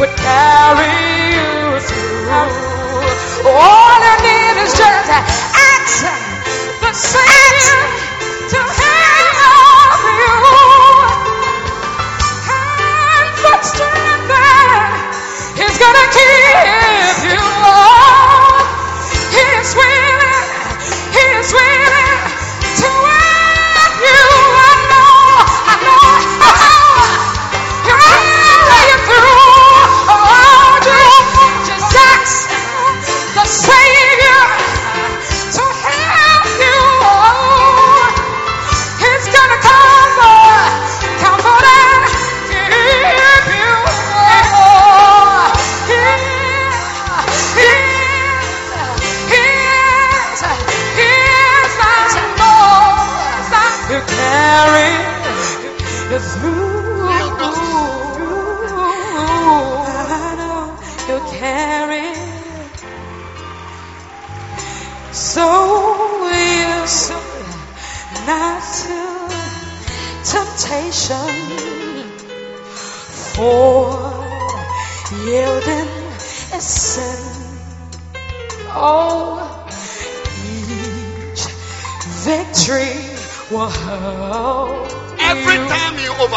[0.00, 0.96] would carry
[1.36, 2.32] you through.
[3.44, 6.00] All you need is just ask
[6.80, 6.92] For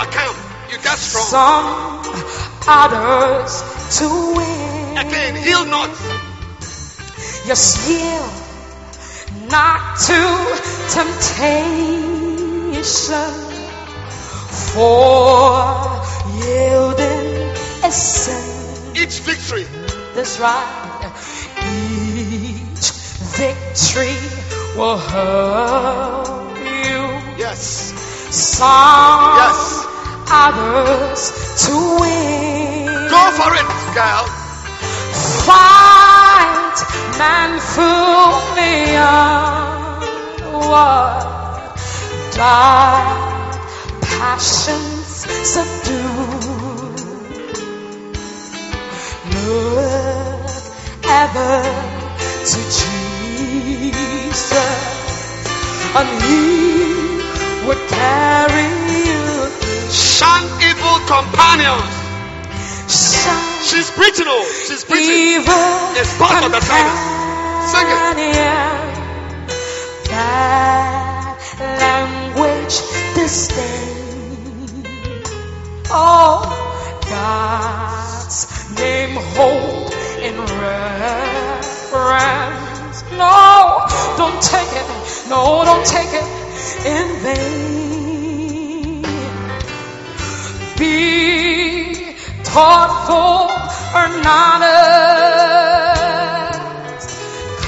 [0.05, 0.35] overcome,
[0.71, 1.25] you get strong.
[1.25, 2.03] Some
[2.67, 3.63] others
[3.99, 4.97] to win.
[4.97, 5.89] Again, heal not.
[7.45, 8.31] Yes, yield
[9.49, 10.21] not to
[10.93, 12.11] temptation,
[14.73, 16.01] for
[16.41, 17.53] yielding
[17.85, 18.95] is sin.
[18.95, 19.65] Each victory
[20.15, 21.11] That's right.
[21.59, 22.91] Each
[23.35, 24.17] victory
[24.77, 27.01] will help you.
[27.37, 27.93] Yes.
[28.31, 29.84] Some Yes.
[30.29, 31.31] Others
[31.65, 32.85] to win.
[33.09, 34.25] Go for it, girl.
[35.45, 36.77] Fight
[37.17, 40.01] manfully on
[40.69, 41.25] what
[42.33, 43.53] dark
[44.01, 46.55] passions subdue.
[49.33, 50.51] Look
[51.05, 51.57] ever
[52.51, 54.03] to Jesus,
[55.95, 56.37] and He
[57.67, 59.14] would carry.
[60.15, 61.91] Shun evil companions.
[62.87, 65.43] Shine She's preaching, oh, she's preaching.
[65.99, 66.99] It's part of the service.
[67.71, 68.15] Sing it.
[70.07, 72.75] That language
[73.15, 74.85] disdain.
[75.91, 76.47] Oh,
[77.09, 78.47] God's
[78.79, 79.91] name hold
[80.23, 81.83] in reverence.
[83.11, 83.83] No,
[84.15, 84.87] don't take it.
[85.27, 86.23] No, don't take it
[86.85, 87.84] in vain.
[90.77, 91.93] Be
[92.43, 93.49] thoughtful
[93.95, 94.69] or honest,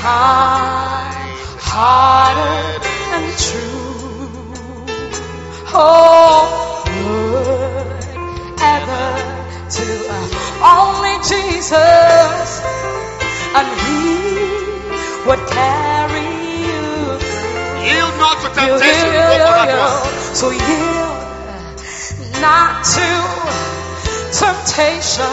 [0.01, 2.83] kind hearted
[3.15, 4.29] and true.
[5.73, 8.03] Oh, look
[8.61, 9.09] ever
[9.69, 9.87] to
[10.17, 10.33] us.
[10.75, 12.49] only Jesus,
[13.55, 14.03] and He
[15.29, 16.27] would carry
[16.67, 17.85] you through.
[17.87, 19.11] Yield not to temptation.
[19.11, 19.95] yield, Go for that yield, one.
[20.01, 20.35] yield.
[20.35, 21.26] So yield
[22.41, 23.07] not to
[24.31, 25.25] temptation.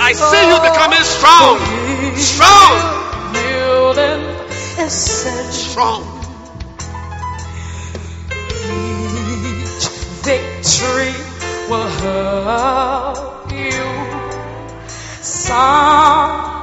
[0.00, 1.58] I see you becoming strong.
[2.16, 2.74] Strong.
[3.34, 4.22] Yielding
[4.84, 5.52] is sin.
[5.52, 6.02] Strong.
[8.66, 9.86] Each
[10.24, 11.14] victory
[11.68, 13.82] will help you.
[15.20, 16.62] Some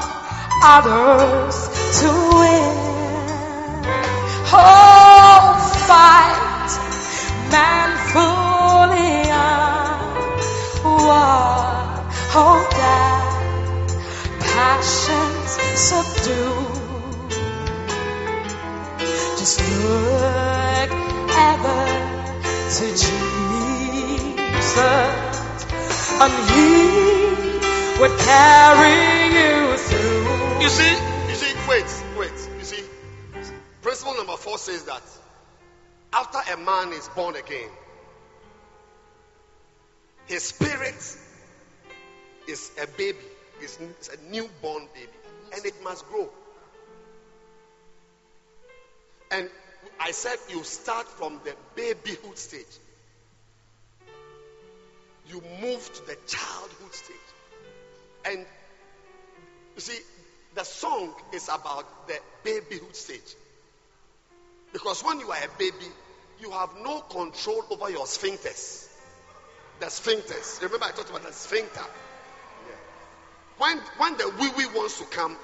[0.63, 1.55] others
[1.99, 2.07] to
[2.39, 2.87] win.
[4.49, 5.55] Oh,
[5.87, 6.71] fight
[7.51, 8.36] manfully
[26.27, 28.97] He would carry
[29.37, 30.61] you through.
[30.61, 30.93] You see,
[31.29, 32.49] you see, wait, wait.
[32.59, 32.83] You see,
[33.81, 35.03] principle number four says that
[36.13, 37.69] after a man is born again,
[40.25, 41.17] his spirit
[42.47, 43.17] is a baby,
[43.61, 45.11] is a newborn baby,
[45.53, 46.29] and it must grow.
[49.31, 49.49] And
[49.99, 52.65] I said you start from the babyhood stage.
[55.29, 57.17] You move to the childhood stage.
[58.25, 58.45] And
[59.75, 59.97] you see,
[60.55, 63.35] the song is about the babyhood stage.
[64.73, 65.85] Because when you are a baby,
[66.39, 68.87] you have no control over your sphincters.
[69.79, 70.61] The sphincters.
[70.61, 71.83] Remember, I talked about the sphincter.
[73.57, 75.35] When, when the wee wee wants to come,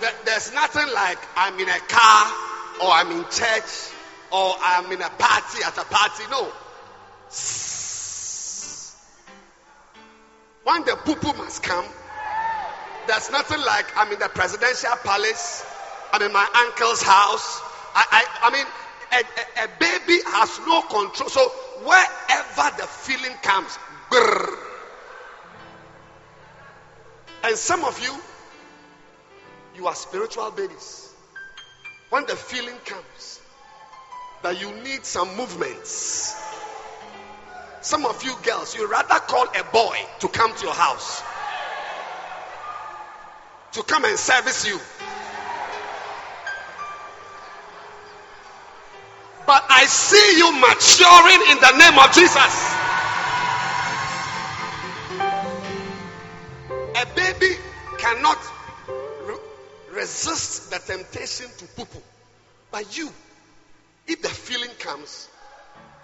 [0.00, 2.32] there- there's nothing like I'm in a car
[2.82, 3.92] or I'm in church
[4.30, 6.24] or I'm in a party at a party.
[6.30, 6.52] No.
[10.68, 11.86] When the poo must come,
[13.06, 15.64] there's nothing like I'm in the presidential palace,
[16.12, 17.62] I'm in my uncle's house.
[17.94, 18.66] I, I, I mean,
[19.12, 21.30] a, a, a baby has no control.
[21.30, 21.48] So
[21.84, 23.78] wherever the feeling comes,
[24.10, 24.58] brrr.
[27.44, 28.14] and some of you,
[29.74, 31.10] you are spiritual babies.
[32.10, 33.40] When the feeling comes
[34.42, 36.36] that you need some movements,
[37.88, 41.22] some of you girls, you rather call a boy to come to your house
[43.72, 44.78] to come and service you.
[49.46, 52.54] But I see you maturing in the name of Jesus.
[56.94, 57.54] A baby
[57.98, 58.38] cannot
[59.22, 62.02] re- resist the temptation to poo poo.
[62.70, 63.10] But you,
[64.06, 65.28] if the feeling comes,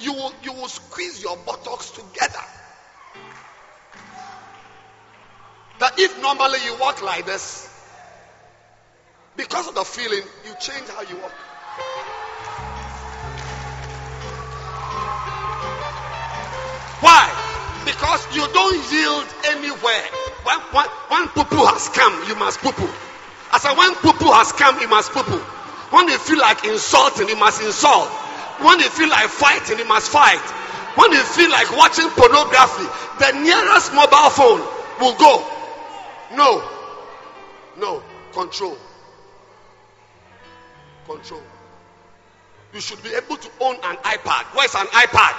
[0.01, 2.45] you will, you will squeeze your buttocks together.
[5.79, 7.69] that if normally you walk like this,
[9.37, 11.33] because of the feeling, you change how you walk.
[17.01, 17.29] Why?
[17.85, 20.05] Because you don't yield anywhere.
[20.45, 21.29] When, when, when
[21.67, 22.89] has come, you must poo poo.
[23.53, 25.39] I when poo has come, you must poo.
[25.91, 28.09] When you feel like insulting, you must insult.
[28.61, 30.43] When you feel like fighting, you must fight.
[30.97, 32.87] When you feel like watching pornography,
[33.19, 34.61] the nearest mobile phone
[35.01, 35.45] will go.
[36.35, 36.63] No.
[37.79, 38.03] No.
[38.33, 38.77] Control.
[41.07, 41.43] Control.
[42.73, 44.45] You should be able to own an iPad.
[44.57, 45.35] Where's an iPad?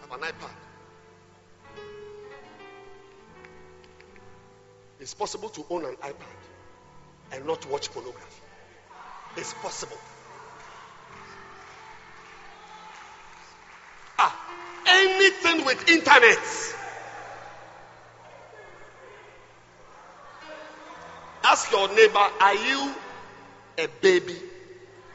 [0.00, 0.54] Have an iPad.
[5.00, 6.36] It's possible to own an iPad
[7.32, 8.35] and not watch pornography.
[9.36, 9.98] It's possible.
[14.18, 14.34] Ah,
[14.86, 16.38] anything with internet.
[21.44, 22.94] Ask your neighbor, are you
[23.78, 24.34] a baby?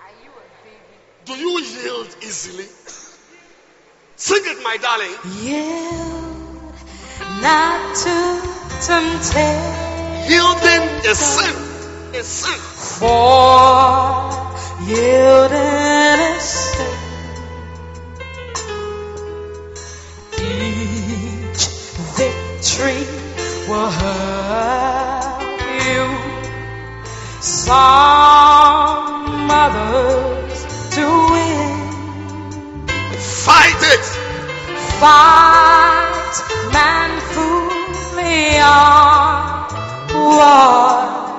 [0.02, 1.00] Are you a baby?
[1.26, 2.68] Do you yield easily?
[4.16, 5.16] Sing it, my darling.
[5.42, 6.76] Yield
[7.42, 8.42] not to
[8.86, 9.82] temptation.
[10.30, 11.56] Yielding is sin.
[12.14, 12.71] Is sin.
[13.02, 14.30] For
[14.86, 16.98] yielding is sin.
[20.38, 21.66] Each
[22.20, 23.02] victory
[23.68, 25.42] will help
[25.82, 26.06] you.
[27.42, 30.62] Some others
[30.94, 31.74] to win.
[33.18, 34.06] Fight it.
[35.02, 36.36] Fight
[36.72, 39.66] manfully on
[40.38, 41.31] what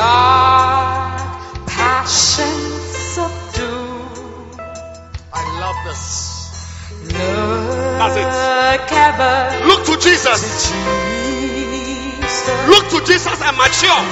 [0.00, 1.20] God
[1.66, 2.56] passion
[3.14, 3.84] subdue.
[5.30, 6.04] I love this.
[8.00, 8.24] Look
[9.68, 10.40] Look to Jesus.
[12.72, 14.02] Look to Jesus and mature.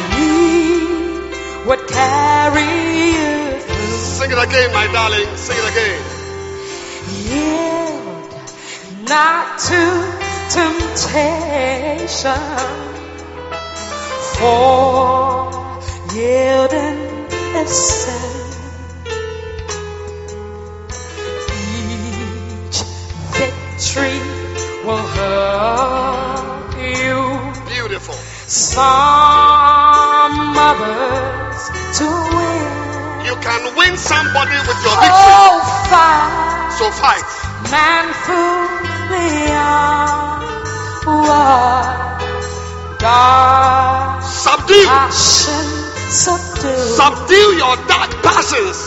[1.68, 2.68] Would carry.
[4.18, 5.36] Sing it again, my darling.
[5.36, 6.01] Sing it again.
[7.28, 8.32] Yield
[9.09, 9.82] not to
[10.51, 12.43] temptation,
[14.36, 15.67] for
[16.14, 16.98] yielding
[17.56, 18.46] is sin.
[21.50, 22.82] Each
[23.38, 24.20] victory
[24.86, 27.18] will help you.
[27.74, 28.14] Beautiful.
[28.48, 28.86] Some
[30.59, 31.61] others
[31.98, 33.26] to win.
[33.26, 35.36] You can win somebody with your oh, victory.
[35.40, 37.24] Oh, fight So fight.
[37.70, 40.40] manfully on
[41.06, 42.20] what
[43.00, 44.84] God Subdue.
[44.86, 46.76] passion subdue.
[46.96, 48.78] Subdue your dark passions.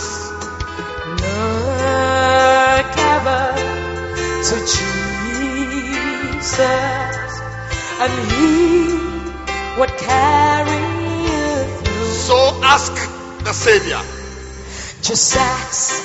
[1.21, 3.53] Look ever
[4.49, 4.55] to
[6.35, 6.61] Jesus,
[8.01, 8.49] and He
[9.79, 10.83] would carry
[11.27, 11.47] you
[11.83, 12.05] through.
[12.05, 12.93] So ask
[13.43, 14.01] the Savior.
[15.01, 16.03] Just ask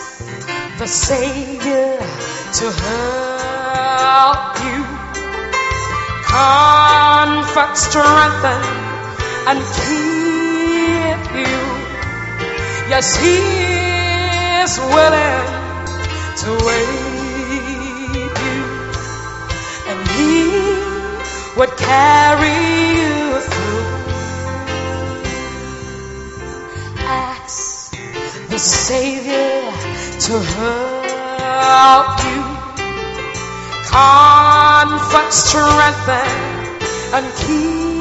[0.78, 1.98] the Savior
[2.58, 4.84] to help you.
[6.24, 8.62] Comfort, strengthen,
[9.48, 10.35] and keep
[11.36, 11.58] you.
[12.88, 13.36] Yes, He
[14.62, 15.46] is willing
[16.42, 18.62] to aid you,
[19.90, 20.34] and He
[21.56, 22.56] would carry
[23.00, 23.86] you through.
[26.98, 27.96] Ask
[28.48, 29.60] the Savior
[30.26, 32.42] to help you.
[33.84, 36.30] Comfort, strengthen,
[37.14, 37.95] and keep.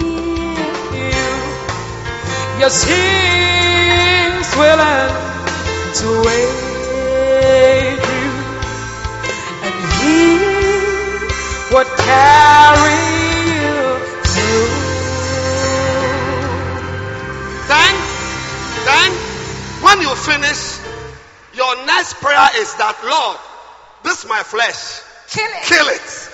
[2.57, 5.11] Yes, He's willing
[5.99, 8.31] to wait you,
[9.65, 10.39] and He
[11.75, 13.01] would carry
[13.51, 14.71] you through.
[17.67, 17.93] Then,
[18.85, 19.11] then,
[19.83, 20.79] when you finish,
[21.53, 23.37] your next prayer is that, Lord,
[24.03, 25.01] this is my flesh.
[25.29, 25.63] Kill it.
[25.65, 26.24] Kill it.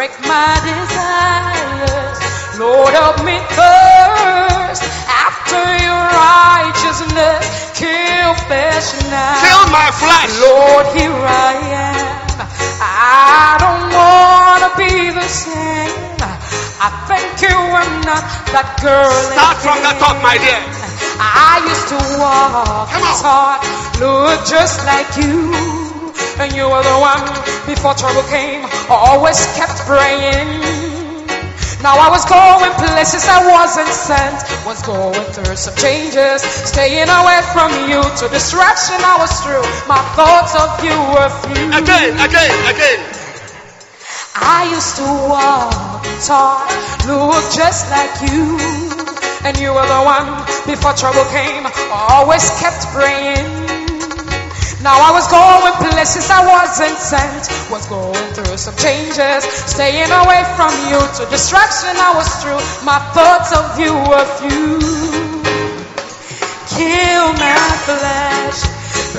[0.00, 2.16] Break my desires.
[2.56, 4.80] Lord, help me thirst
[5.28, 7.44] after your righteousness.
[7.76, 9.44] Kill flesh now.
[9.44, 10.32] Kill my flesh.
[10.40, 11.52] Lord, here I
[11.84, 12.16] am.
[12.80, 16.16] I don't want to be the same.
[16.80, 18.24] I thank you were not
[18.56, 19.12] that girl.
[19.36, 20.64] Start from the top, my dear.
[21.20, 23.60] I used to walk and talk,
[24.00, 25.79] look just like you.
[26.40, 27.20] And you were the one
[27.68, 30.48] before trouble came, always kept praying.
[31.84, 34.40] Now I was going places I wasn't sent.
[34.64, 36.40] Was going through some changes.
[36.40, 39.68] Staying away from you to distraction I was through.
[39.84, 41.76] My thoughts of you were few.
[41.76, 43.00] Again, again, again.
[44.32, 46.72] I used to walk, talk,
[47.04, 48.56] look just like you.
[49.44, 51.68] And you were the one before trouble came.
[51.92, 53.59] Always kept praying.
[54.82, 57.52] Now I was going places I wasn't sent.
[57.68, 59.44] Was going through some changes.
[59.68, 62.56] Staying away from you to distraction I was through.
[62.88, 64.80] My thoughts of you were few.
[66.72, 68.64] Kill my flesh.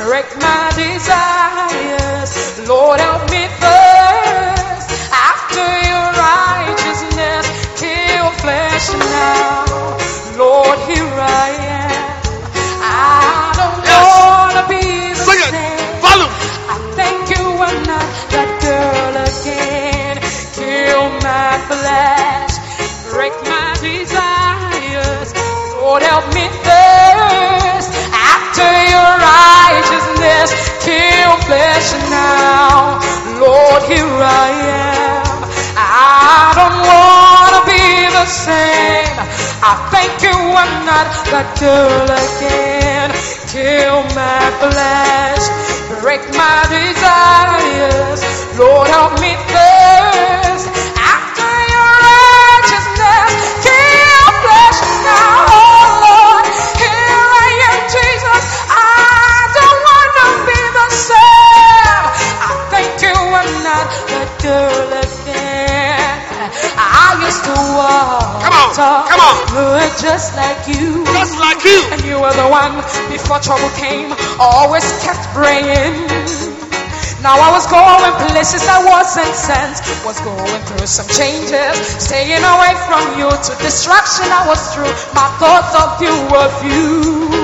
[0.01, 2.31] Break my desires.
[2.67, 4.89] Lord help me first.
[5.13, 7.45] After your righteousness.
[7.77, 9.69] Kill flesh now.
[10.41, 11.90] Lord here I am.
[31.51, 32.95] Flesh now.
[33.35, 35.35] Lord, here I am.
[35.75, 39.19] I don't wanna be the same.
[39.59, 43.11] I thank you I'm not that girl again.
[43.51, 45.43] Kill my flesh,
[45.99, 48.23] break my desires.
[48.57, 50.80] Lord, help me thirst
[64.41, 66.17] girl again.
[66.75, 69.37] I used to walk, Come on, talk, come on.
[69.53, 71.05] look just like you.
[71.05, 71.77] Just like you.
[71.93, 72.81] And you were the one
[73.13, 74.09] before trouble came,
[74.41, 76.09] always kept praying.
[77.21, 82.73] Now I was going places I wasn't sent, was going through some changes, staying away
[82.89, 84.89] from you to distraction I was through.
[85.13, 87.40] My thoughts of you were few.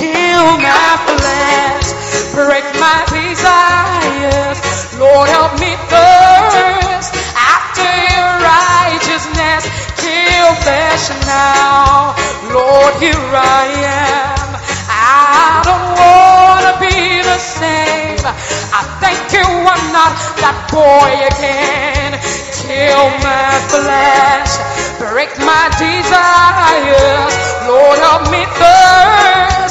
[0.00, 1.88] Kill my flesh,
[2.32, 4.58] break my desires.
[4.98, 9.68] Lord, help me thirst after your righteousness.
[10.00, 12.16] Kill flesh now.
[12.48, 14.48] Lord, here I am.
[14.88, 18.24] I don't wanna be the same.
[18.72, 22.16] I thank you I'm not that boy again.
[22.64, 24.52] Kill my flesh,
[24.98, 27.34] break my desires.
[27.68, 29.69] Lord, help me thirst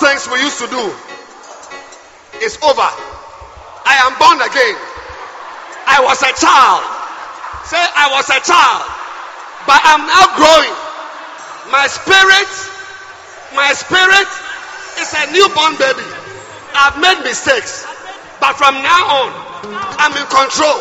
[0.00, 0.84] things we used to do
[2.40, 2.88] is over.
[3.84, 4.76] I am born again.
[5.84, 6.82] I was a child.
[7.68, 8.82] Say, I was a child.
[9.68, 10.74] But I'm now growing.
[11.68, 12.50] My spirit,
[13.52, 14.30] my spirit
[14.98, 16.08] is a newborn baby.
[16.72, 17.84] I've made mistakes.
[18.40, 19.30] But from now on,
[20.00, 20.80] I'm in control.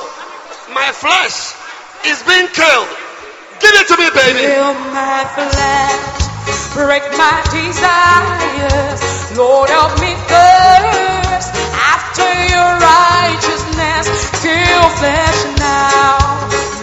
[0.71, 1.59] My flesh
[2.07, 2.89] is being killed.
[3.59, 4.47] Give it to me, baby.
[4.47, 6.28] Kill my flesh,
[6.73, 9.01] break my desires.
[9.37, 14.05] Lord, help me thirst after your righteousness.
[14.41, 16.17] Kill flesh now.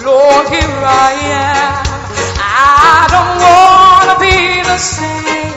[0.07, 1.85] Lord, here I am.
[2.39, 5.55] I don't wanna be the same.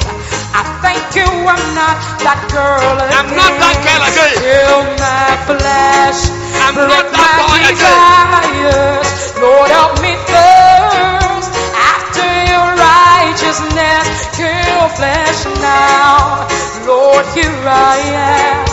[0.58, 3.14] I thank you I'm not that girl again.
[3.14, 4.34] I'm not that girl again.
[4.42, 6.20] Kill my flesh.
[6.66, 8.10] I'm not break that my boy again.
[9.42, 11.29] Lord, help me thirst
[13.50, 14.38] righteousness.
[14.38, 16.46] Kill flesh now.
[16.86, 18.66] Lord, here I am.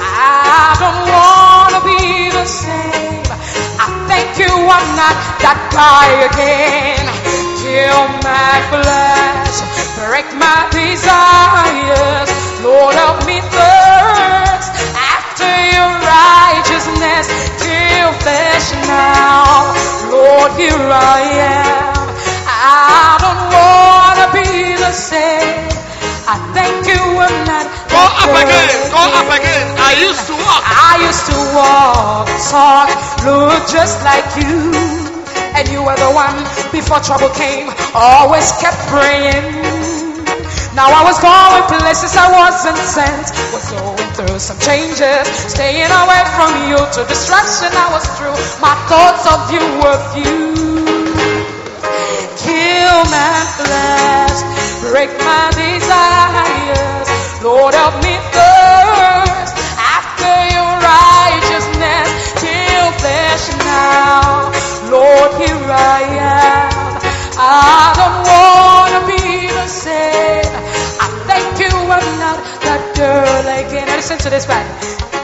[0.00, 3.28] I don't wanna be the same.
[3.76, 7.04] I thank you I'm not that guy again.
[7.60, 9.56] Kill my flesh,
[10.00, 12.30] break my desires.
[12.64, 17.28] Lord, help me thirst after your righteousness.
[17.60, 19.76] Kill flesh now.
[20.08, 22.02] Lord, here I am.
[22.48, 24.01] I don't wanna
[24.92, 25.68] same.
[26.28, 28.70] I thank you I'm not Go up again.
[28.92, 29.66] Go up again.
[29.98, 30.62] You used to walk.
[30.64, 32.88] I used to walk, talk,
[33.24, 34.72] look just like you.
[35.56, 36.36] And you were the one
[36.72, 39.44] before trouble came, always kept praying.
[40.72, 46.22] Now I was going places I wasn't sent, was going through some changes, staying away
[46.32, 48.40] from you to distraction I was through.
[48.64, 50.71] My thoughts of you were few.
[52.92, 54.38] Kill my flesh,
[54.84, 57.08] break my desires.
[57.42, 62.08] Lord help me thirst after your righteousness.
[62.36, 64.52] Kill flesh now,
[64.92, 67.00] Lord here I am.
[67.40, 70.52] I don't wanna be the same.
[71.00, 73.88] I thank you I'm not that girl again.
[73.88, 75.21] Listen to this man.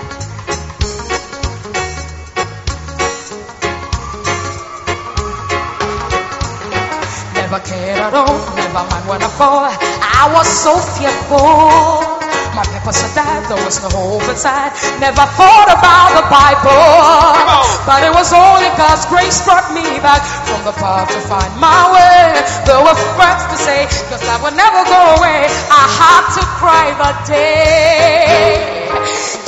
[7.48, 9.64] Never cared at all, never mind when I fall.
[9.64, 12.20] I was so fearful.
[12.52, 14.76] My purpose had died, there was no hope inside.
[15.00, 16.92] Never thought about the Bible.
[17.88, 21.88] But it was only God's grace brought me back from the path to find my
[21.88, 22.36] way.
[22.68, 25.48] There were friends to say, cause I would never go away.
[25.72, 28.92] I had to cry the day.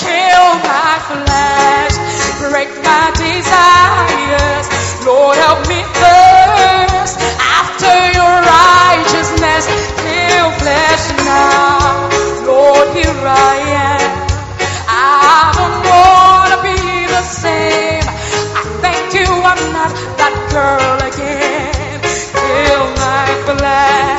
[0.01, 2.01] Kill my flesh,
[2.49, 4.65] break my desires.
[5.05, 6.60] Lord, help me thirst
[20.53, 22.01] girl again.
[22.03, 24.10] Kill my flesh,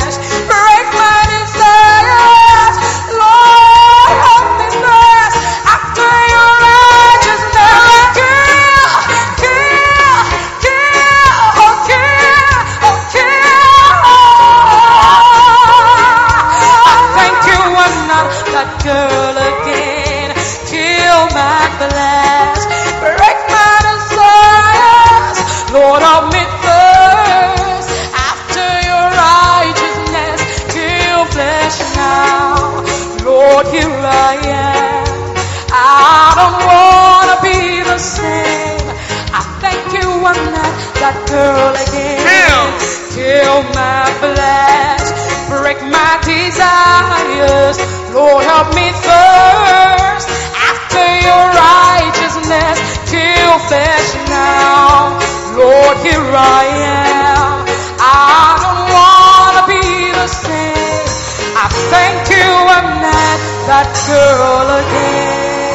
[41.32, 42.20] girl again.
[42.28, 42.68] Kill.
[43.16, 45.08] Kill my flesh,
[45.48, 47.80] break my desires.
[48.12, 50.28] Lord, help me thirst
[50.60, 52.78] after your righteousness.
[53.08, 55.16] Kill flesh now.
[55.56, 57.64] Lord, here I am.
[58.00, 61.08] I don't wanna be the same.
[61.56, 63.40] I thank you, I'm not
[63.72, 65.72] that girl again.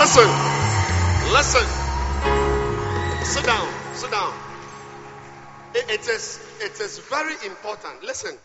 [0.00, 0.28] Listen.
[1.32, 1.85] Listen.
[3.26, 3.68] Sit down.
[3.92, 4.32] Sit down.
[5.74, 8.02] It- is it is very important.
[8.02, 8.38] Listen.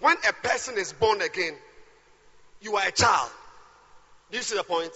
[0.00, 1.56] When a person is born again,
[2.60, 3.30] you are a child.
[4.30, 4.92] Do you see the point?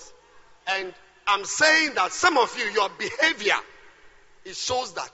[0.66, 0.94] And
[1.26, 3.58] I'm saying that some of you, your behavior,
[4.44, 5.12] it shows that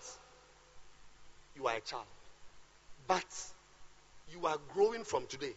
[1.57, 2.07] you are a child.
[3.07, 3.24] But
[4.32, 5.52] you are growing from today.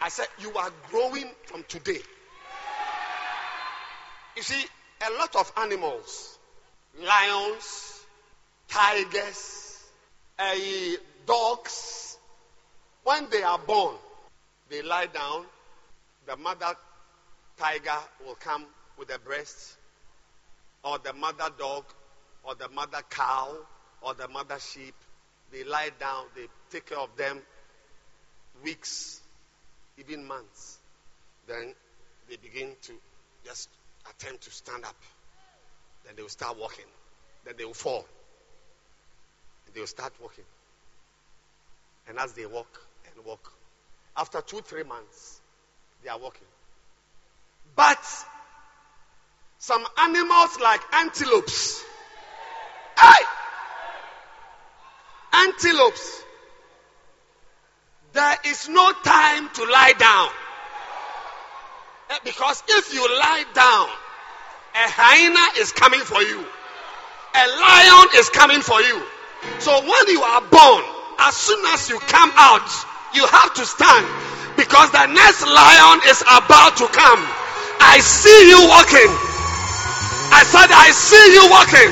[0.00, 2.00] I said you are growing from today.
[4.36, 4.64] You see,
[5.06, 6.38] a lot of animals,
[7.02, 8.00] lions,
[8.68, 9.82] tigers,
[10.38, 10.96] eh,
[11.26, 12.16] dogs,
[13.02, 13.94] when they are born,
[14.70, 15.44] they lie down.
[16.26, 16.74] The mother
[17.58, 18.64] tiger will come
[18.98, 19.76] with the breast,
[20.82, 21.84] or the mother dog,
[22.42, 23.56] or the mother cow,
[24.00, 24.94] or the mother sheep.
[25.52, 27.40] They lie down, they take care of them
[28.62, 29.20] weeks,
[29.98, 30.78] even months.
[31.46, 31.74] Then
[32.28, 32.92] they begin to
[33.44, 33.68] just
[34.10, 34.96] attempt to stand up.
[36.04, 36.84] Then they will start walking.
[37.44, 38.04] Then they will fall.
[39.72, 40.44] They will start walking.
[42.08, 43.52] And as they walk and walk,
[44.16, 45.40] after two, three months,
[46.02, 46.46] they are walking.
[47.74, 47.98] But
[49.58, 51.82] some animals like antelopes,
[53.00, 53.24] hey!
[55.32, 56.22] Antelopes,
[58.12, 60.28] there is no time to lie down.
[62.14, 63.88] Eh, Because if you lie down,
[64.74, 66.38] a hyena is coming for you.
[67.34, 69.02] A lion is coming for you.
[69.58, 70.82] So when you are born,
[71.18, 72.66] as soon as you come out,
[73.14, 74.06] you have to stand
[74.56, 77.22] because the next lion is about to come.
[77.82, 79.10] I see you walking.
[80.30, 81.90] I said, I see you walking.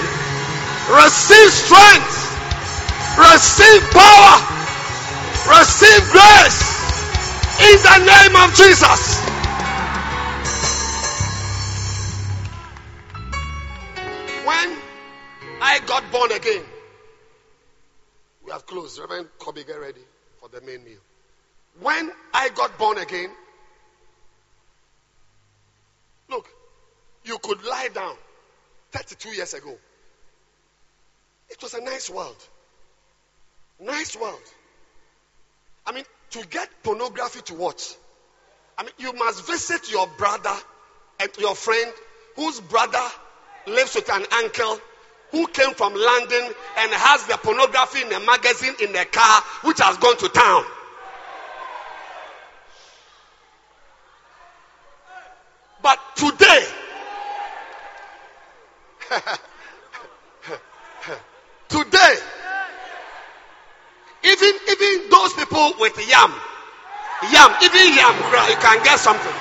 [1.03, 2.15] Receive strength.
[3.19, 4.35] Receive power.
[5.51, 6.61] Receive grace.
[7.63, 9.32] In the name of Jesus.
[15.65, 16.65] I got born again.
[18.45, 18.99] We have closed.
[18.99, 20.01] Reverend Kobe, get ready
[20.41, 20.99] for the main meal.
[21.81, 23.31] When I got born again,
[26.29, 26.49] look,
[27.25, 28.17] you could lie down
[28.91, 29.73] 32 years ago.
[31.49, 32.37] It was a nice world.
[33.79, 34.43] Nice world.
[35.87, 37.95] I mean, to get pornography to watch,
[38.77, 40.57] I mean, you must visit your brother
[41.21, 41.93] and your friend
[42.35, 43.07] whose brother
[43.69, 44.81] lives with an uncle
[45.33, 46.45] who came from London
[46.79, 50.65] and has the pornography in a magazine in a car which has gone to town.
[55.83, 56.65] But today,
[61.69, 62.15] today,
[64.25, 66.33] even even those people with yam,
[67.33, 68.15] yam, even yam,
[68.49, 69.35] you can get something.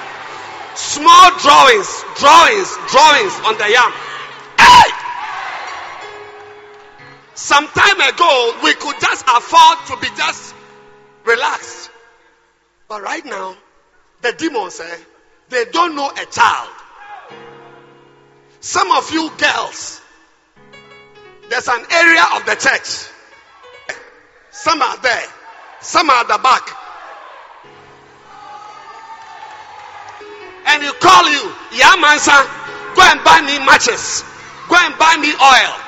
[0.73, 3.91] Small drawings, drawings, drawings on the yam.
[7.41, 10.53] Some time ago, we could just afford to be just
[11.25, 11.89] relaxed.
[12.87, 13.55] But right now,
[14.21, 14.95] the demons say
[15.49, 16.69] they don't know a child.
[18.59, 20.01] Some of you girls,
[21.49, 23.09] there's an area of the church.
[24.51, 25.27] Some are there,
[25.81, 26.69] some are at the back.
[30.67, 32.45] And you call you, yeah, man, son,
[32.95, 34.23] go and buy me matches,
[34.69, 35.80] go and buy me oil.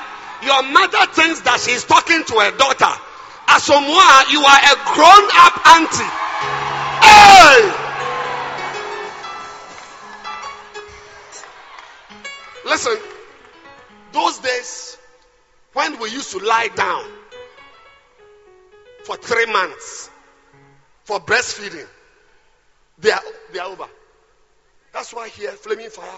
[0.44, 2.92] Your mother thinks that she's talking to her daughter.
[3.48, 6.12] Asomwa, you are a grown up auntie.
[7.04, 7.84] Hey!
[12.64, 12.96] Listen,
[14.12, 14.98] those days
[15.72, 17.04] when we used to lie down
[19.04, 20.10] for three months
[21.04, 21.86] for breastfeeding,
[22.98, 23.20] they are,
[23.52, 23.86] they are over.
[24.92, 26.08] That's why here, Flaming Fire,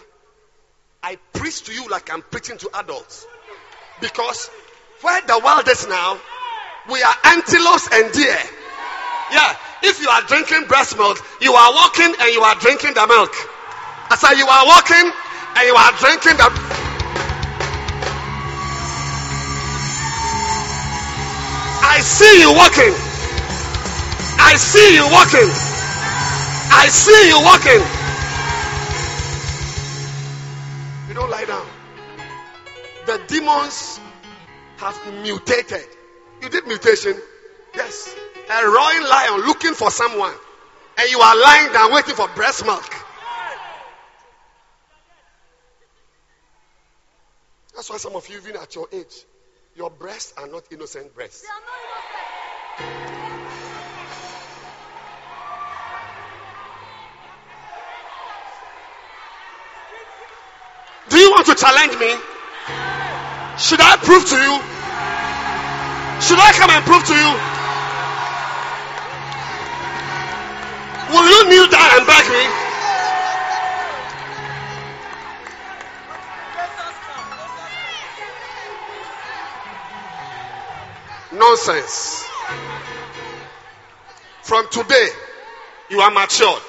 [1.02, 3.26] I preach to you like I'm preaching to adults.
[4.01, 4.51] Because
[5.03, 6.18] where the world is now,
[6.90, 8.38] we are antelopes and deer.
[9.32, 13.07] Yeah, if you are drinking breast milk, you are walking and you are drinking the
[13.07, 13.32] milk.
[14.09, 15.11] I say you are walking
[15.57, 16.47] and you are drinking the.
[21.82, 22.94] I see you walking.
[24.38, 25.51] I see you walking.
[26.70, 27.82] I see you walking.
[31.09, 31.75] You don't lie down.
[33.07, 34.00] The demons
[34.78, 35.86] have mutated.
[36.42, 37.14] You did mutation?
[37.74, 38.14] Yes.
[38.50, 40.34] A roaring lion looking for someone.
[40.98, 42.92] And you are lying down waiting for breast milk.
[47.76, 49.24] That's why some of you, even at your age,
[49.76, 51.46] your breasts are not innocent breasts.
[61.09, 62.36] Do you want to challenge me?
[63.59, 64.54] Should I prove to you?
[66.20, 67.32] Should I come and prove to you?
[71.09, 72.44] Will you kneel down and beg me?
[81.38, 82.28] Nonsense.
[84.42, 85.09] From today,
[85.88, 86.62] you are matured.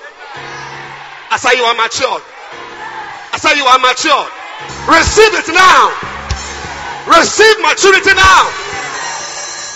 [1.32, 2.24] I say you are matured.
[3.34, 4.32] I say you are matured.
[4.88, 6.17] Receive it now.
[7.08, 8.44] Receive maturity now.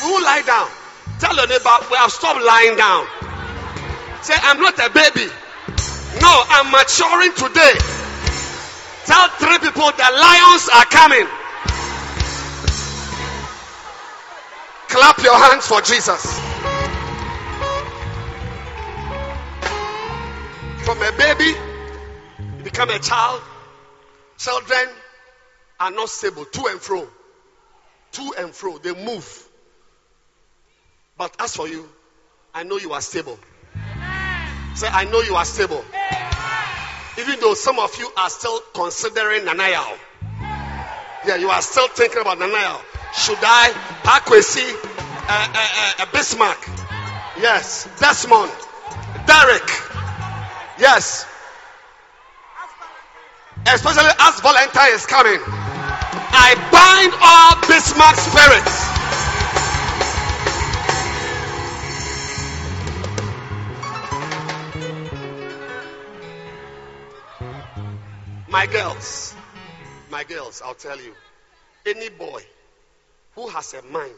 [0.03, 0.67] We will lie down.
[1.19, 3.07] Tell your neighbor, we have stopped lying down.
[4.21, 5.31] Say, I'm not a baby.
[6.19, 7.73] No, I'm maturing today.
[9.05, 11.27] Tell three people the lions are coming.
[14.89, 16.39] Clap your hands for Jesus.
[20.83, 21.57] From a baby,
[22.57, 23.41] you become a child.
[24.37, 24.89] Children
[25.79, 27.07] are not stable, to and fro.
[28.13, 29.47] To and fro, they move.
[31.17, 31.87] But as for you,
[32.53, 33.39] I know you are stable.
[34.75, 35.83] Say, I know you are stable.
[37.19, 39.97] Even though some of you are still considering Nana Yaw.
[41.27, 42.81] Yeah, you are still thinking about Nana Yaw.
[43.13, 43.71] Should I?
[44.03, 46.57] Paa Kwesi, uh, uh, uh, Bismarck.
[47.39, 47.87] Yes.
[47.99, 48.51] Desmond.
[49.25, 49.69] Derek.
[50.79, 51.25] Yes.
[53.67, 55.39] Especially as Valentine is coming.
[56.33, 58.91] I bind all Bismarck spirits.
[68.49, 69.35] My girls,
[70.09, 71.13] my girls, I'll tell you,
[71.85, 72.43] any boy
[73.35, 74.13] who has a mind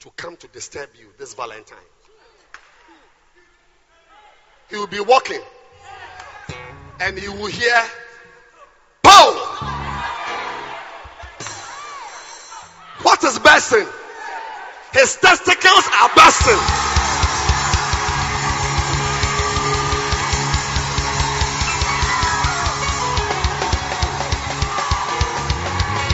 [0.00, 1.78] to come to disturb you this Valentine,
[4.70, 5.42] he will be walking
[7.00, 7.82] and he will hear,
[13.04, 13.86] What is bursting?
[14.94, 16.56] His testicles are bursting.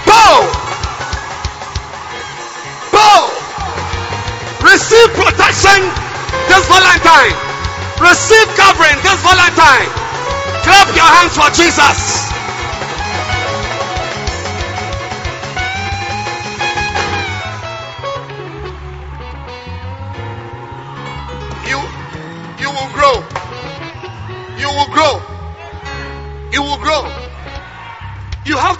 [0.05, 0.51] Bow!
[2.91, 3.23] Bow!
[4.67, 5.79] Receive protection
[6.51, 7.39] this Valentine.
[8.03, 9.87] Receive covering this Valentine.
[10.67, 12.30] Clap your hands for Jesus.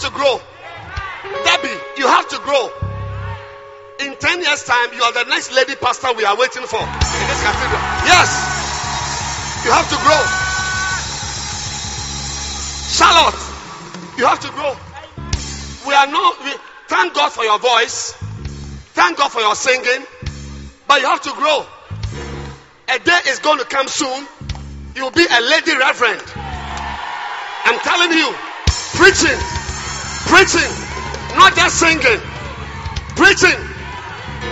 [0.01, 0.41] To grow.
[1.45, 2.71] Debbie, you have to grow.
[4.01, 7.27] In 10 years' time, you are the next lady pastor we are waiting for in
[7.29, 7.81] this cathedral.
[8.09, 8.29] Yes.
[9.65, 10.21] You have to grow.
[12.89, 13.41] Charlotte,
[14.17, 14.73] you have to grow.
[15.87, 16.53] We are not, we,
[16.89, 18.13] thank God for your voice.
[18.95, 20.07] Thank God for your singing.
[20.89, 21.67] But you have to grow.
[22.89, 24.27] A day is going to come soon.
[24.97, 26.25] You'll be a lady reverend.
[27.65, 28.35] I'm telling you,
[28.97, 29.60] preaching,
[30.31, 30.71] preaching,
[31.35, 32.23] not just singing,
[33.19, 33.59] preaching.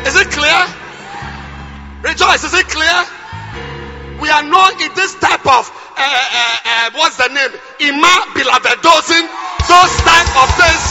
[0.04, 0.60] Is it clear?
[2.02, 2.98] Rejoice, is it clear?
[4.20, 7.54] We are not in this type of, uh, uh, uh, what's the name?
[7.78, 9.22] Ima beloved dozen,
[9.70, 10.84] those type of things.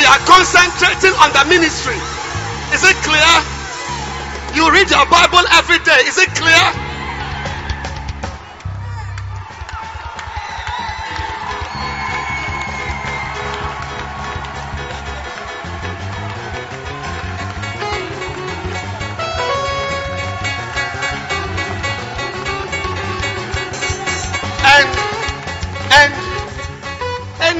[0.00, 2.00] We are concentrating on the ministry.
[2.72, 3.32] Is it clear?
[4.56, 6.08] You read your Bible every day.
[6.08, 6.91] Is it clear?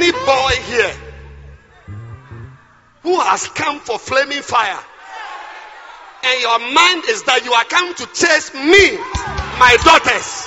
[0.02, 0.94] Any boy here
[3.02, 4.78] who has come for flaming fire
[6.24, 8.98] and your mind is that you are coming to chase me,
[9.58, 10.46] my daughters,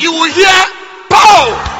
[0.00, 0.64] you will hear
[1.10, 1.73] pow.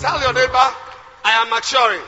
[0.00, 0.66] Tell your neighbor,
[1.24, 2.00] I am maturing.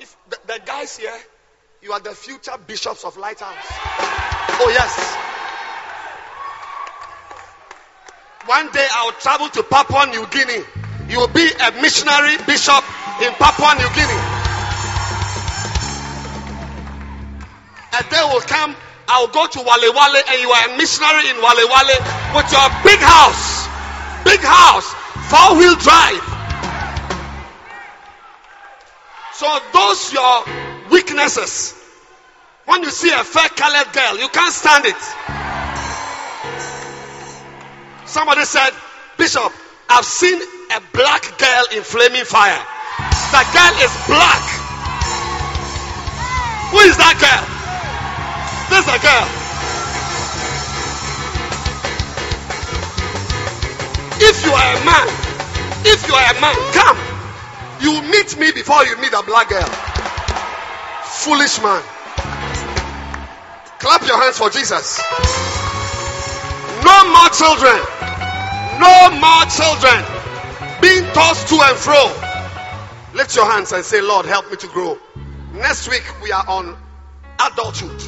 [0.00, 1.16] If the, the guys here,
[1.82, 3.54] you are the future bishops of Lighthouse.
[4.58, 4.90] Oh, yes.
[8.46, 10.64] One day I'll travel to Papua New Guinea.
[11.08, 12.82] You will be a missionary bishop
[13.22, 14.20] in Papua New Guinea.
[17.94, 18.74] A day will come,
[19.06, 21.98] I'll go to Wale Wale and you are a missionary in Wale Wale
[22.34, 23.65] with your big house.
[24.36, 24.92] Big house,
[25.32, 26.20] four wheel drive.
[29.32, 30.44] So those your
[30.90, 31.74] weaknesses.
[32.66, 35.02] When you see a fair colored girl, you can't stand it.
[38.06, 38.72] Somebody said,
[39.16, 39.52] Bishop,
[39.88, 42.60] I've seen a black girl in flaming fire.
[43.32, 44.44] The girl is black.
[46.72, 47.44] Who is that girl?
[48.68, 49.35] This is a girl.
[54.56, 55.08] Are a man,
[55.84, 56.98] if you are a man, come.
[57.80, 59.68] You meet me before you meet a black girl.
[61.04, 61.82] Foolish man.
[63.78, 65.00] Clap your hands for Jesus.
[66.82, 67.78] No more children.
[68.80, 70.00] No more children
[70.80, 72.02] being tossed to and fro.
[73.14, 74.98] Lift your hands and say, Lord, help me to grow.
[75.52, 76.76] Next week we are on
[77.38, 78.02] adulthood.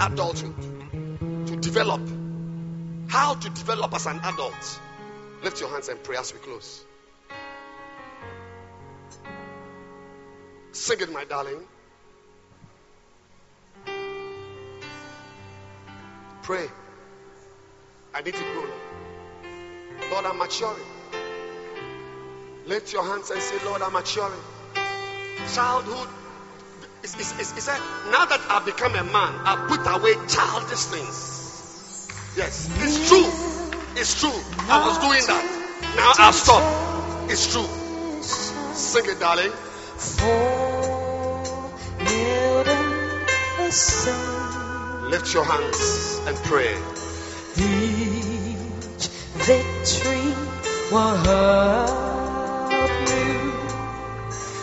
[0.00, 0.54] Adulthood.
[1.48, 2.00] To develop.
[3.08, 4.80] How to develop as an adult.
[5.42, 6.84] Lift your hands and pray as we close.
[10.70, 11.60] Sing it, my darling.
[16.42, 16.66] Pray.
[18.14, 18.66] I need to grow.
[20.10, 20.84] Lord, I'm maturing.
[22.66, 24.40] Lift your hands and say, Lord, I'm maturing.
[25.54, 26.08] Childhood.
[27.02, 27.78] is, it's, it's, it's a,
[28.10, 32.08] now that I've become a man, I put away childish things.
[32.36, 33.61] Yes, it's true.
[33.94, 34.40] It's true.
[34.68, 35.44] I was doing that.
[35.96, 36.62] Now I stop.
[37.30, 37.68] It's true.
[38.22, 39.52] Sing it, darling.
[45.10, 46.74] Lift your hands and pray.
[47.56, 50.34] Each victory
[50.90, 52.12] will help.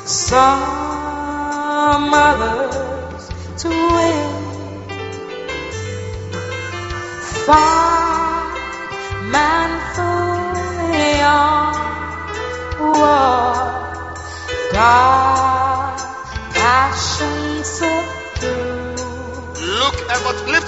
[0.07, 0.53] Some
[2.13, 3.29] others
[3.61, 4.39] to win.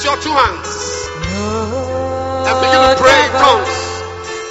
[0.02, 3.78] Lift your two hands and begin to pray in tongues.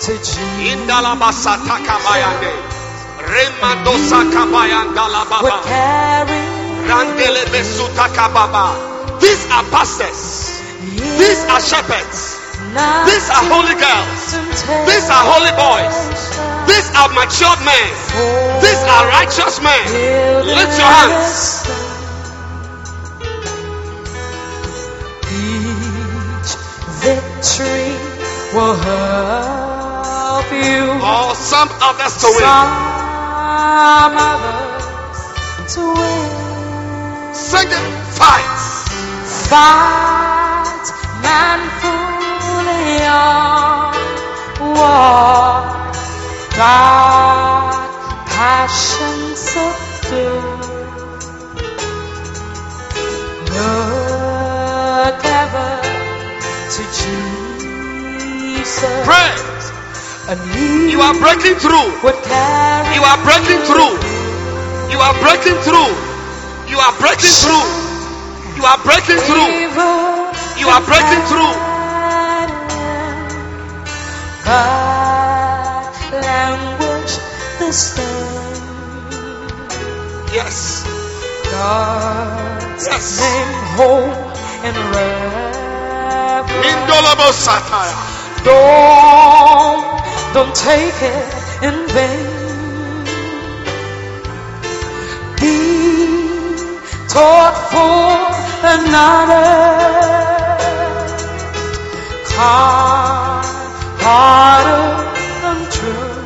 [0.06, 0.38] to Jesus.
[0.70, 2.54] Indalabasata kabayande.
[3.18, 5.58] Remandosa kabayandala baba.
[6.86, 8.78] Randele besuta kababa.
[9.18, 10.62] These are pastors.
[11.18, 12.38] These are shepherds.
[13.10, 14.22] These are holy girls.
[14.86, 15.98] These are holy boys.
[16.70, 17.90] These are matured men.
[18.62, 20.46] These are righteous men.
[20.46, 21.79] Lift your hands.
[27.60, 27.92] Victory
[28.54, 30.80] will help you.
[31.00, 32.40] Or some others to win.
[32.40, 34.84] Some others
[35.74, 37.34] to win.
[37.34, 37.86] Sing it.
[38.18, 38.60] Fight.
[39.50, 40.86] Fight
[41.22, 43.94] manfully on
[44.74, 45.94] what
[46.56, 47.72] God
[48.26, 50.40] passion subdue.
[53.52, 55.70] Look ever
[56.70, 57.39] to
[59.04, 59.32] Pray.
[60.90, 61.88] You are breaking through.
[62.94, 63.94] You are breaking through.
[64.92, 65.90] You are breaking through.
[66.70, 67.66] You are breaking through.
[68.56, 69.50] You are breaking through.
[70.60, 71.54] You are breaking through.
[76.12, 77.12] Language.
[80.32, 80.84] Yes.
[81.50, 83.20] God's Yes.
[83.20, 84.14] name hold
[84.66, 85.58] and reverence.
[86.70, 88.19] Indolabo satire.
[88.44, 89.84] Don't,
[90.34, 91.26] don't take it
[91.62, 92.40] in vain.
[95.40, 95.56] Be
[97.08, 98.16] taught for
[98.76, 99.48] another.
[102.32, 103.46] Kind
[104.00, 105.04] hearted
[105.48, 106.20] and true.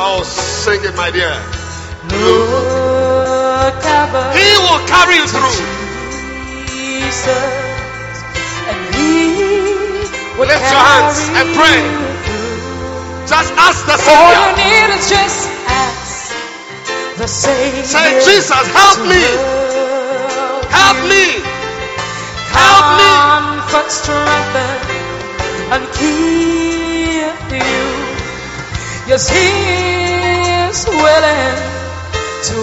[0.00, 1.34] Oh, sing it, my dear.
[2.08, 5.58] Look ever He will carry you through.
[6.72, 7.36] Jesus,
[8.70, 9.87] and He
[10.38, 11.80] will Lift your hands and pray.
[13.26, 14.56] Just ask the All you Savior.
[14.56, 16.34] need is just ask
[17.18, 17.84] the Savior.
[17.84, 19.24] Say, Jesus, help me.
[20.70, 21.26] help Help me.
[22.52, 23.10] Help me.
[23.10, 24.80] Comfort, strengthen,
[25.74, 27.82] and keep you.
[29.08, 29.48] Yes, He
[30.68, 31.58] is willing
[32.48, 32.56] to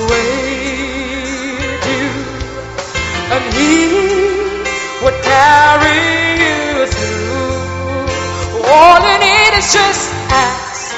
[9.74, 10.94] just ask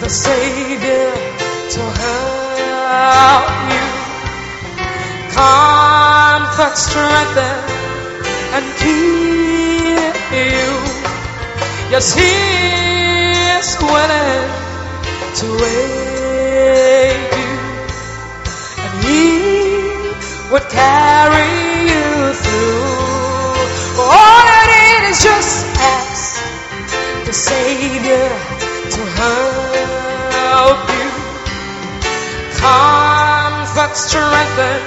[0.00, 1.12] the Savior
[1.74, 3.86] to help you.
[5.38, 7.58] Comfort, strengthen,
[8.56, 10.66] and keep you.
[11.92, 12.34] Yes, He
[13.58, 14.48] is willing
[15.40, 15.46] to
[15.78, 17.54] aid you,
[18.82, 19.22] and He
[20.50, 21.50] would carry
[21.92, 24.02] you through.
[24.02, 24.42] All
[24.72, 25.55] need is just
[27.26, 28.28] the Savior
[28.94, 31.10] to help you.
[32.54, 34.80] Comfort, strengthen,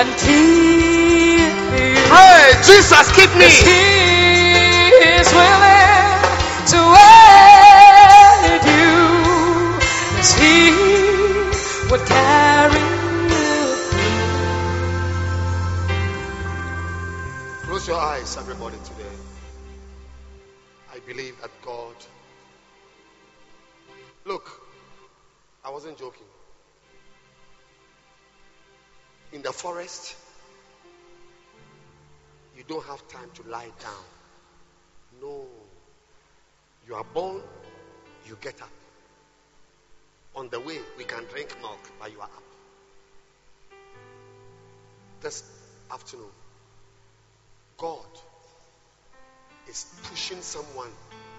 [0.00, 2.00] and keep you.
[2.08, 2.48] Pray.
[2.64, 3.52] Jesus, keep me.
[3.52, 3.84] He
[5.20, 6.16] is willing
[6.72, 6.80] to
[7.12, 8.96] aid you.
[10.16, 10.56] Yes, He
[11.90, 12.84] would carry
[13.28, 13.60] you.
[17.66, 19.23] Close your eyes, everybody, today.
[21.06, 21.94] Believe that God.
[24.24, 24.62] Look,
[25.62, 26.26] I wasn't joking.
[29.32, 30.16] In the forest,
[32.56, 34.04] you don't have time to lie down.
[35.20, 35.46] No.
[36.88, 37.42] You are born,
[38.26, 38.70] you get up.
[40.36, 42.42] On the way, we can drink milk, but you are up.
[45.20, 45.44] This
[45.90, 46.30] afternoon,
[47.76, 48.06] God
[49.68, 50.90] is pushing someone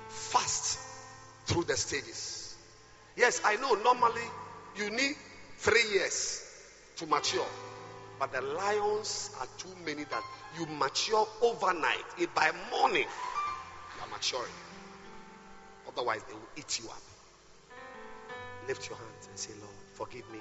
[0.10, 0.80] fast
[1.46, 2.56] through the stages.
[3.16, 4.22] Yes, I know normally
[4.78, 5.16] you need
[5.58, 6.44] three years
[6.98, 7.46] to mature,
[8.20, 10.24] but the lions are too many that
[10.58, 12.04] you mature overnight.
[12.20, 14.52] If by morning you are maturing,
[15.88, 17.02] otherwise they will eat you up.
[18.68, 20.40] Lift your hands and say, Lord, forgive me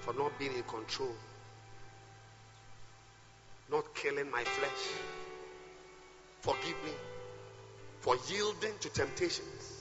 [0.00, 1.14] for not being in control
[3.70, 4.70] not killing my flesh.
[6.40, 6.92] Forgive me
[8.00, 9.72] for yielding to temptations.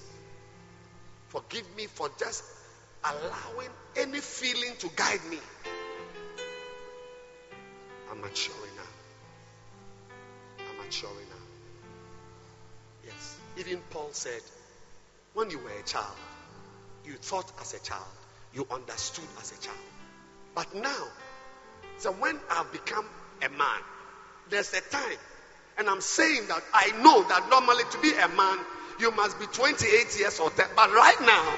[1.28, 2.44] Forgive me for just
[3.04, 5.40] allowing any feeling to guide me.
[8.10, 10.64] I'm maturing now.
[10.70, 11.46] I'm maturing now.
[13.06, 13.38] Yes.
[13.58, 14.42] Even Paul said,
[15.34, 16.16] when you were a child,
[17.06, 18.06] you thought as a child,
[18.54, 19.78] you understood as a child.
[20.56, 21.08] But now,
[21.98, 23.06] so when I've become
[23.46, 23.82] a man,
[24.50, 25.18] there's a time,
[25.78, 28.60] and I'm saying that I know that normally to be a man,
[29.00, 30.66] you must be 28 years or 10.
[30.76, 31.56] But right now,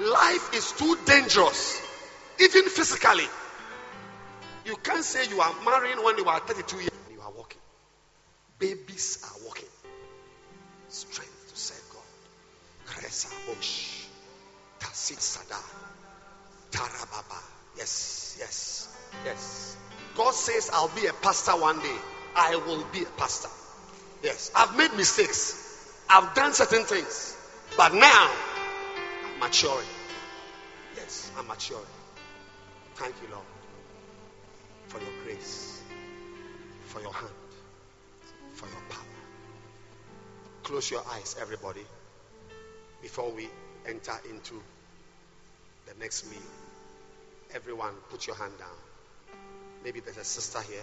[0.00, 1.80] life is too dangerous,
[2.40, 3.26] even physically.
[4.64, 6.90] You can't say you are marrying when you are 32 years.
[7.12, 7.60] You are walking.
[8.58, 9.68] Babies are walking.
[10.88, 12.02] Strength to serve God.
[12.86, 14.06] Kresa Osh.
[14.80, 15.60] Tasit Sada.
[16.72, 17.40] Tarababa.
[17.76, 18.88] Yes, yes,
[19.24, 19.76] yes.
[20.16, 21.96] God says, I'll be a pastor one day.
[22.34, 23.48] I will be a pastor.
[24.22, 24.50] Yes.
[24.54, 25.62] I've made mistakes.
[26.08, 27.36] I've done certain things.
[27.76, 28.30] But now,
[29.34, 29.86] I'm maturing.
[30.94, 31.82] Yes, I'm maturing.
[32.94, 33.44] Thank you, Lord,
[34.88, 35.82] for your grace,
[36.86, 37.30] for your hand,
[38.54, 39.02] for your power.
[40.62, 41.84] Close your eyes, everybody,
[43.02, 43.48] before we
[43.86, 44.54] enter into
[45.86, 46.40] the next meal.
[47.54, 48.85] Everyone, put your hand down.
[49.86, 50.82] Maybe there's a sister here,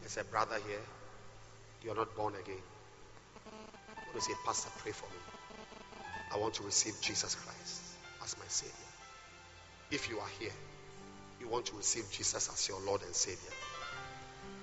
[0.00, 0.80] there's a brother here.
[1.84, 2.62] You're not born again.
[3.46, 5.20] I want to say, Pastor, pray for me.
[6.34, 7.82] I want to receive Jesus Christ
[8.24, 8.72] as my Savior.
[9.90, 10.52] If you are here,
[11.42, 13.52] you want to receive Jesus as your Lord and Savior,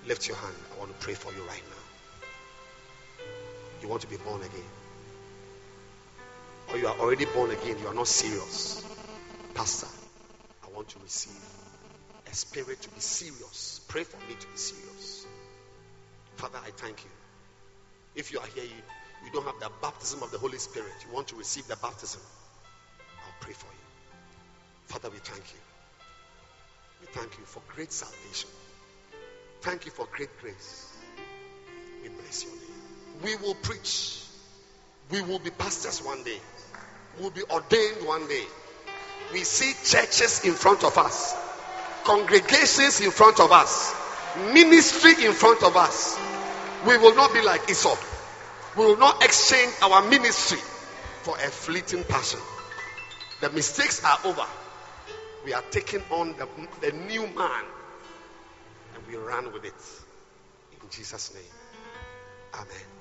[0.08, 0.56] lift your hand.
[0.74, 3.24] I want to pray for you right now.
[3.82, 4.70] You want to be born again.
[6.72, 8.84] Or you are already born again, you are not serious.
[9.54, 9.86] Pastor,
[10.66, 11.57] I want to receive
[12.30, 13.80] a spirit to be serious.
[13.88, 15.26] Pray for me to be serious.
[16.36, 17.10] Father, I thank you.
[18.14, 18.82] If you are here, you,
[19.24, 22.20] you don't have the baptism of the Holy Spirit, you want to receive the baptism,
[23.24, 23.88] I'll pray for you.
[24.86, 25.60] Father, we thank you.
[27.00, 28.50] We thank you for great salvation.
[29.60, 30.96] Thank you for great grace.
[32.02, 33.22] We bless your name.
[33.22, 34.22] We will preach.
[35.10, 36.38] We will be pastors one day.
[37.16, 38.44] We will be ordained one day.
[39.32, 41.34] We see churches in front of us,
[42.08, 43.94] congregations in front of us,
[44.54, 46.18] ministry in front of us.
[46.86, 47.96] We will not be like Esau.
[48.78, 50.58] We will not exchange our ministry
[51.22, 52.40] for a fleeting passion.
[53.42, 54.46] The mistakes are over.
[55.44, 56.48] We are taking on the,
[56.80, 57.64] the new man
[58.94, 59.74] and we run with it.
[60.82, 61.42] In Jesus' name.
[62.54, 62.97] Amen.